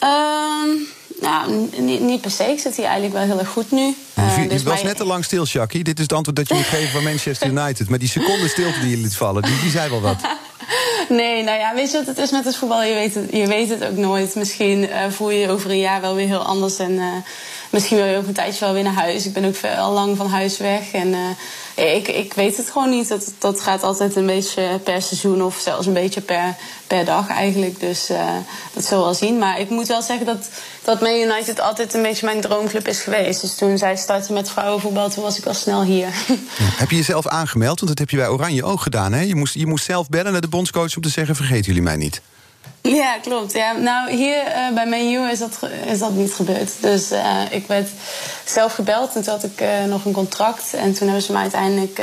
[0.03, 0.87] Um,
[1.21, 2.43] nou, niet, niet, per se.
[2.43, 3.95] Ik zit hier eigenlijk wel heel erg goed nu.
[4.19, 5.83] Uh, je dus was net te lang stil, Shaki.
[5.83, 7.89] Dit is het antwoord dat je moet geven van Manchester United.
[7.89, 10.21] Maar die seconde stilte die je liet vallen, die, die zei wel wat.
[11.09, 12.83] Nee, nou ja, weet je wat het is met het voetbal?
[12.83, 14.35] Je weet het, je weet het ook nooit.
[14.35, 16.77] Misschien uh, voel je je over een jaar wel weer heel anders.
[16.77, 17.03] En uh,
[17.69, 19.25] misschien wil je ook een tijdje wel weer naar huis.
[19.25, 20.91] Ik ben ook al lang van huis weg.
[20.91, 23.07] En uh, ik, ik weet het gewoon niet.
[23.07, 26.55] Dat, dat gaat altijd een beetje per seizoen of zelfs een beetje per,
[26.87, 27.79] per dag eigenlijk.
[27.79, 28.17] Dus uh,
[28.73, 29.37] dat zullen we wel zien.
[29.37, 30.49] Maar ik moet wel zeggen dat,
[30.83, 33.41] dat Man United altijd een beetje mijn droomclub is geweest.
[33.41, 36.07] Dus toen zij startte met vrouwenvoetbal, toen was ik al snel hier.
[36.81, 37.79] Heb je jezelf aangemeld?
[37.79, 39.13] Want dat heb je bij Oranje ook gedaan.
[39.13, 39.21] Hè?
[39.21, 41.95] Je, moest, je moest zelf bellen naar de bondscoach om te zeggen: vergeet jullie mij
[41.95, 42.21] niet.
[43.01, 43.53] Ja, klopt.
[43.53, 46.71] Ja, nou, hier uh, bij ManU is dat, is dat niet gebeurd.
[46.79, 47.89] Dus uh, ik werd
[48.45, 50.73] zelf gebeld en toen had ik uh, nog een contract.
[50.73, 52.01] En toen hebben ze me uiteindelijk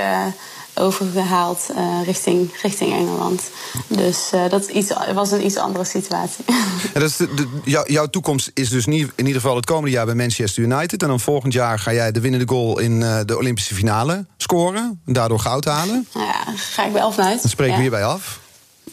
[0.76, 1.70] overgehaald
[2.04, 3.42] richting, richting Engeland.
[3.88, 6.44] Dus dat iets, was een iets andere situatie.
[6.94, 9.64] Ja, dat is de, de, jou, jouw toekomst is dus niet, in ieder geval het
[9.64, 11.02] komende jaar bij Manchester United.
[11.02, 15.00] En dan volgend jaar ga jij de winnende goal in de Olympische finale scoren.
[15.06, 16.06] En daardoor goud halen.
[16.14, 17.40] Nou ja, ga ik wel vanuit.
[17.42, 17.76] Dan spreken ja.
[17.76, 18.40] we hierbij af.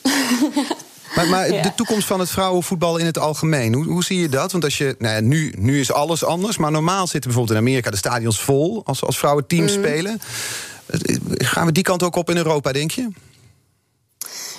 [1.16, 1.62] Maar, maar ja.
[1.62, 4.52] de toekomst van het vrouwenvoetbal in het algemeen, hoe, hoe zie je dat?
[4.52, 7.66] Want als je, nou ja, nu, nu is alles anders, maar normaal zitten bijvoorbeeld in
[7.66, 9.84] Amerika de stadions vol als, als vrouwen teams mm.
[9.84, 10.22] spelen.
[11.38, 13.10] Gaan we die kant ook op in Europa, denk je?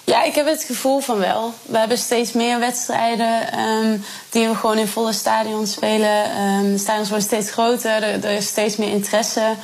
[0.05, 1.55] Ja, ik heb het gevoel van wel.
[1.67, 6.41] We hebben steeds meer wedstrijden um, die we gewoon in volle stadions spelen.
[6.41, 9.55] Um, de stadions worden steeds groter, er, er is steeds meer interesse.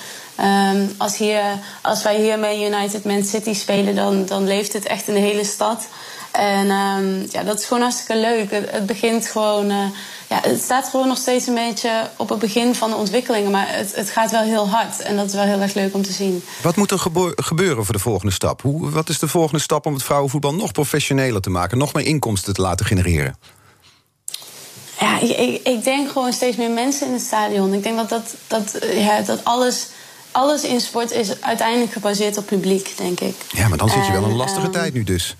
[0.41, 1.43] Um, als, hier,
[1.83, 5.21] als wij hier met United Man City spelen, dan, dan leeft het echt in de
[5.21, 5.87] hele stad.
[6.31, 8.51] En um, ja, dat is gewoon hartstikke leuk.
[8.51, 9.71] Het, het begint gewoon.
[9.71, 9.85] Uh,
[10.29, 13.51] ja, het staat gewoon nog steeds een beetje op het begin van de ontwikkelingen.
[13.51, 15.01] Maar het, het gaat wel heel hard.
[15.01, 16.43] En dat is wel heel erg leuk om te zien.
[16.63, 16.99] Wat moet er
[17.37, 18.63] gebeuren voor de volgende stap?
[18.63, 21.79] Hoe, wat is de volgende stap om het vrouwenvoetbal nog professioneler te maken?
[21.79, 23.37] Nog meer inkomsten te laten genereren?
[25.01, 27.75] Ja, ik, ik denk gewoon steeds meer mensen in het stadion.
[27.75, 29.87] Ik denk dat, dat, dat, ja, dat alles
[30.31, 33.35] alles in sport is uiteindelijk gebaseerd op publiek, denk ik.
[33.49, 35.37] Ja, maar dan zit je wel een lastige um, tijd nu dus.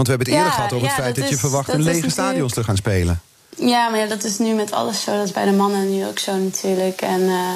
[0.00, 1.82] Want we hebben het eerder gehad over het feit dat, dat is, je verwacht een
[1.82, 3.20] lege stadions te gaan spelen.
[3.56, 5.16] Ja, maar ja, dat is nu met alles zo.
[5.16, 7.00] Dat is bij de mannen nu ook zo natuurlijk.
[7.00, 7.48] En, uh,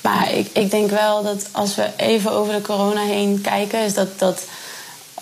[0.00, 3.94] maar ik, ik denk wel dat als we even over de corona heen kijken, is
[3.94, 4.18] dat.
[4.18, 4.44] dat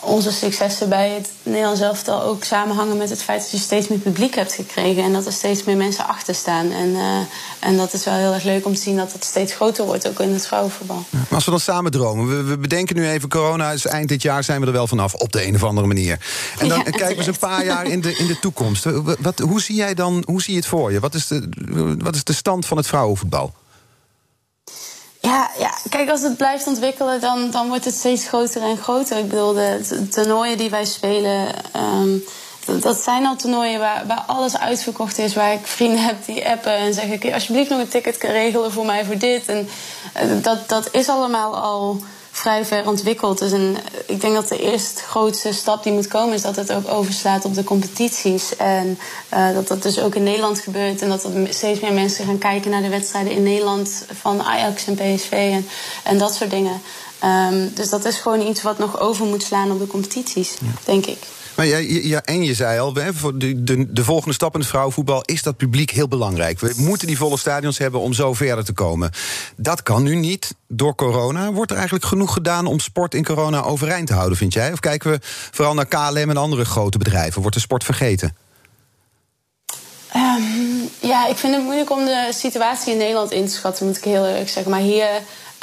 [0.00, 3.98] onze successen bij het Nederlands elftal ook samenhangen met het feit dat je steeds meer
[3.98, 5.02] publiek hebt gekregen.
[5.02, 6.70] En dat er steeds meer mensen achter staan.
[6.70, 7.18] En, uh,
[7.60, 10.08] en dat is wel heel erg leuk om te zien dat het steeds groter wordt,
[10.08, 11.04] ook in het vrouwenvoetbal.
[11.10, 14.08] Ja, maar als we dan samen dromen, we, we, bedenken nu even corona, is eind
[14.08, 16.18] dit jaar zijn we er wel vanaf, op de een of andere manier.
[16.58, 18.84] En dan ja, kijken we eens een paar jaar in de, in de toekomst.
[19.20, 21.00] Wat, hoe zie jij dan, hoe zie je het voor je?
[21.00, 21.48] Wat is de,
[21.98, 23.52] wat is de stand van het vrouwenvoetbal?
[25.20, 29.18] Ja, ja, kijk, als het blijft ontwikkelen, dan, dan wordt het steeds groter en groter.
[29.18, 32.24] Ik bedoel, de toernooien die wij spelen, um,
[32.78, 35.34] dat zijn al toernooien waar, waar alles uitverkocht is.
[35.34, 38.72] Waar ik vrienden heb die appen en zeggen: Kun je alsjeblieft nog een ticket regelen
[38.72, 39.46] voor mij voor dit?
[39.46, 39.68] En
[40.22, 42.02] uh, dat, dat is allemaal al
[42.40, 43.38] vrij ver ontwikkeld.
[43.38, 43.76] Dus een,
[44.06, 46.34] ik denk dat de eerste grootste stap die moet komen...
[46.34, 48.56] is dat het ook overslaat op de competities.
[48.56, 48.98] En
[49.34, 51.02] uh, dat dat dus ook in Nederland gebeurt.
[51.02, 54.04] En dat er steeds meer mensen gaan kijken naar de wedstrijden in Nederland...
[54.20, 55.66] van Ajax en PSV en,
[56.04, 56.80] en dat soort dingen.
[57.24, 60.66] Um, dus dat is gewoon iets wat nog over moet slaan op de competities, ja.
[60.84, 61.18] denk ik.
[61.60, 65.22] Maar ja, en je zei al, voor de, de, de volgende stap in het vrouwenvoetbal
[65.24, 66.60] is dat publiek heel belangrijk.
[66.60, 69.10] We moeten die volle stadions hebben om zo verder te komen.
[69.56, 71.52] Dat kan nu niet door corona.
[71.52, 74.72] Wordt er eigenlijk genoeg gedaan om sport in corona overeind te houden, vind jij?
[74.72, 75.18] Of kijken we
[75.50, 77.40] vooral naar KLM en andere grote bedrijven?
[77.40, 78.36] Wordt de sport vergeten?
[80.16, 83.96] Um, ja, ik vind het moeilijk om de situatie in Nederland in te schatten, moet
[83.96, 84.72] ik heel eerlijk zeggen.
[84.72, 85.08] Maar hier.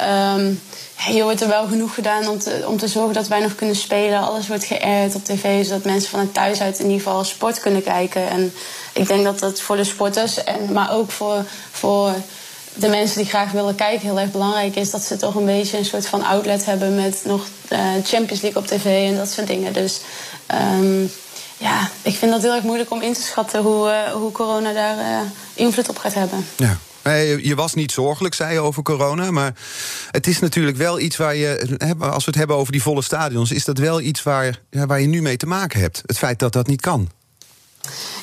[0.02, 0.60] Um,
[0.96, 3.76] hier wordt er wel genoeg gedaan om te, om te zorgen dat wij nog kunnen
[3.76, 4.20] spelen.
[4.20, 7.82] Alles wordt geërd op tv, zodat mensen vanuit thuis uit in ieder geval sport kunnen
[7.82, 8.28] kijken.
[8.28, 8.52] En
[8.92, 12.12] ik denk dat dat voor de sporters, en, maar ook voor, voor
[12.74, 14.90] de mensen die graag willen kijken, heel erg belangrijk is.
[14.90, 18.62] Dat ze toch een beetje een soort van outlet hebben met nog uh, Champions League
[18.62, 19.72] op tv en dat soort dingen.
[19.72, 20.00] Dus
[20.80, 21.10] um,
[21.56, 24.72] ja, ik vind dat heel erg moeilijk om in te schatten hoe, uh, hoe corona
[24.72, 25.20] daar uh,
[25.54, 26.46] invloed op gaat hebben.
[26.56, 26.78] Ja.
[27.42, 29.30] Je was niet zorgelijk, zei je over corona.
[29.30, 29.54] Maar
[30.10, 31.76] het is natuurlijk wel iets waar je.
[31.98, 35.06] Als we het hebben over die volle stadions, is dat wel iets waar, waar je
[35.06, 36.02] nu mee te maken hebt.
[36.06, 37.08] Het feit dat dat niet kan.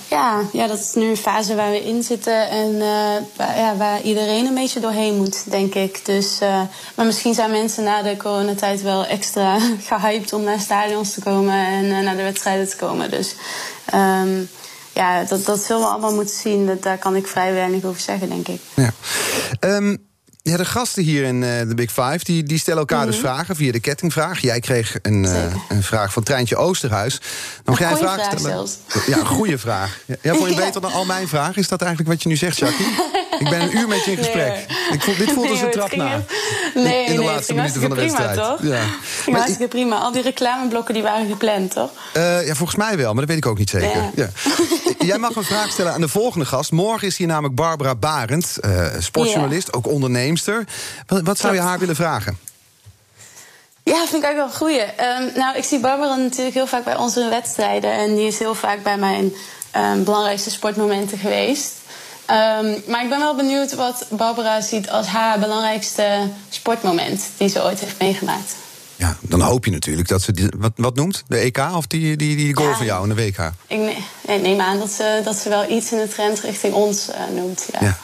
[0.10, 3.76] Ja, ja, dat is nu een fase waar we in zitten en uh, waar, ja,
[3.78, 6.06] waar iedereen een beetje doorheen moet, denk ik.
[6.06, 6.62] Dus, uh,
[6.96, 9.60] maar misschien zijn mensen na de coronatijd wel extra
[9.90, 13.12] gehyped om naar stadions te komen en uh, naar de wedstrijden te komen.
[13.12, 13.36] Dus
[13.94, 14.50] um,
[14.96, 16.66] ja, dat, dat zullen we allemaal moeten zien.
[16.66, 18.62] Dat, daar kan ik vrij weinig over zeggen, denk ik.
[18.74, 18.92] Ja.
[19.60, 20.04] Um,
[20.42, 23.12] ja, de gasten hier in uh, de Big Five die, die stellen elkaar mm -hmm.
[23.12, 23.32] dus mhm.
[23.32, 24.40] vragen via de kettingvraag.
[24.40, 27.22] Jij kreeg een, uh, een vraag van Treintje Oosterhuis.
[27.64, 28.40] Dan ga jij een vraag, stellen.
[28.40, 28.78] Zelfs.
[29.08, 30.00] Ja, een goede vraag.
[30.22, 31.56] Ja, vond je beter dan al mijn vragen?
[31.56, 32.86] Is dat eigenlijk wat je nu zegt, Jackie?
[33.40, 34.54] Ik ben een uur met je in gesprek.
[34.86, 36.24] Nee, ik voel, dit voelt nee, als een trap na.
[36.74, 38.50] Nee, in de nee, laatste minuten van de prima, wedstrijd.
[38.50, 38.60] Toch?
[38.62, 38.84] Ja.
[39.22, 39.98] Ging hartstikke prima.
[39.98, 41.90] Al die reclameblokken die waren gepland, toch?
[42.18, 43.90] Uh, ja, volgens mij wel, maar dat weet ik ook niet zeker.
[43.90, 44.12] Ja.
[44.16, 44.30] Ja.
[45.06, 46.72] Jij mag een vraag stellen aan de volgende gast.
[46.72, 50.64] Morgen is hier namelijk Barbara Barend, uh, sportjournalist, ook onderneemster.
[51.08, 52.38] Wat, wat zou je haar willen vragen?
[53.84, 54.82] Ja, vind ik eigenlijk wel een goeie.
[54.82, 57.92] Um, nou, ik zie Barbara natuurlijk heel vaak bij onze wedstrijden.
[57.92, 59.34] En die is heel vaak bij mijn
[59.76, 61.74] um, belangrijkste sportmomenten geweest.
[62.30, 67.64] Um, maar ik ben wel benieuwd wat Barbara ziet als haar belangrijkste sportmoment die ze
[67.64, 68.56] ooit heeft meegemaakt.
[68.96, 71.24] Ja, dan hoop je natuurlijk dat ze die, wat, wat noemt?
[71.28, 73.52] De EK of die, die, die goal ja, van jou in de WK?
[73.68, 77.10] Ik neem, neem aan dat ze, dat ze wel iets in de trend richting ons
[77.10, 77.68] uh, noemt.
[77.72, 77.80] Ja.
[77.82, 77.98] ja.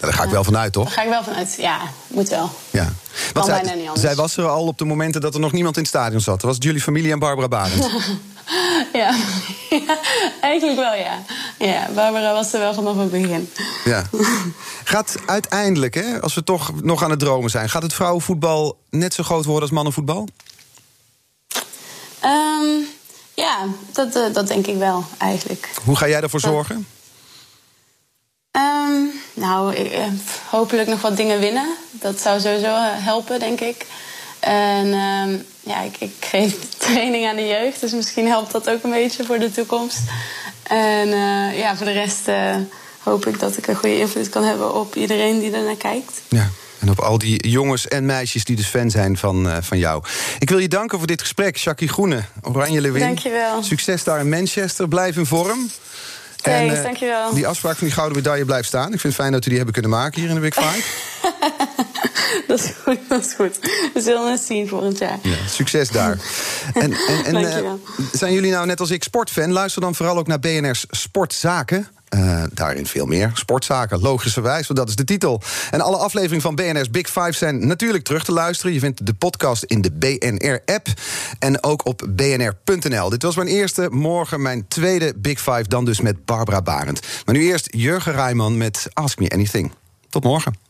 [0.00, 0.84] Daar ga ik wel vanuit, toch?
[0.84, 2.50] Daar ga ik wel vanuit, ja, moet wel.
[2.70, 2.92] Ja.
[3.32, 4.00] Kan zij, bijna niet anders.
[4.00, 6.40] zij was er al op de momenten dat er nog niemand in het stadion zat.
[6.40, 7.90] Dat was jullie familie en Barbara Barend.
[8.92, 9.14] ja.
[9.70, 9.98] ja,
[10.40, 11.22] eigenlijk wel, ja.
[11.58, 13.50] Ja, Barbara was er wel vanaf het begin.
[13.84, 14.02] Ja.
[14.84, 17.68] Gaat uiteindelijk, hè, als we toch nog aan het dromen zijn...
[17.68, 20.28] gaat het vrouwenvoetbal net zo groot worden als mannenvoetbal?
[22.24, 22.86] Um,
[23.34, 25.70] ja, dat, uh, dat denk ik wel, eigenlijk.
[25.84, 26.86] Hoe ga jij ervoor zorgen?
[29.40, 30.04] Nou, ik, uh,
[30.50, 31.76] hopelijk nog wat dingen winnen.
[31.90, 33.86] Dat zou sowieso helpen, denk ik.
[34.40, 38.82] En um, ja, ik, ik, geef training aan de jeugd, dus misschien helpt dat ook
[38.82, 40.00] een beetje voor de toekomst.
[40.62, 42.56] En uh, ja, voor de rest uh,
[42.98, 46.20] hoop ik dat ik een goede invloed kan hebben op iedereen die er naar kijkt.
[46.28, 46.50] Ja.
[46.78, 50.04] En op al die jongens en meisjes die dus fan zijn van, uh, van jou.
[50.38, 53.00] Ik wil je danken voor dit gesprek, Jackie Groene, Oranje Lewin.
[53.00, 53.62] Dankjewel.
[53.62, 54.88] Succes daar in Manchester.
[54.88, 55.70] Blijf in vorm.
[56.40, 57.34] Thanks, en, dankjewel.
[57.34, 58.92] Die afspraak van die gouden medaille blijft staan.
[58.92, 60.88] Ik vind het fijn dat we die hebben kunnen maken hier in de Big Five.
[62.46, 63.58] dat is goed, dat is goed.
[63.94, 65.18] We zullen het zien volgend jaar.
[65.22, 66.18] Ja, succes daar.
[66.74, 67.72] en en, en uh,
[68.12, 69.52] zijn jullie nou net als ik sportfan?
[69.52, 71.88] Luister dan vooral ook naar BNR's Sportzaken.
[72.16, 73.30] Uh, daarin veel meer.
[73.34, 75.42] Sportzaken, logischerwijs, want dat is de titel.
[75.70, 78.72] En alle afleveringen van BNR's Big Five zijn natuurlijk terug te luisteren.
[78.72, 80.86] Je vindt de podcast in de BNR-app
[81.38, 83.08] en ook op bnr.nl.
[83.08, 87.00] Dit was mijn eerste, morgen mijn tweede Big Five, dan dus met Barbara Barend.
[87.24, 89.72] Maar nu eerst Jurgen Rijman met Ask Me Anything.
[90.08, 90.69] Tot morgen.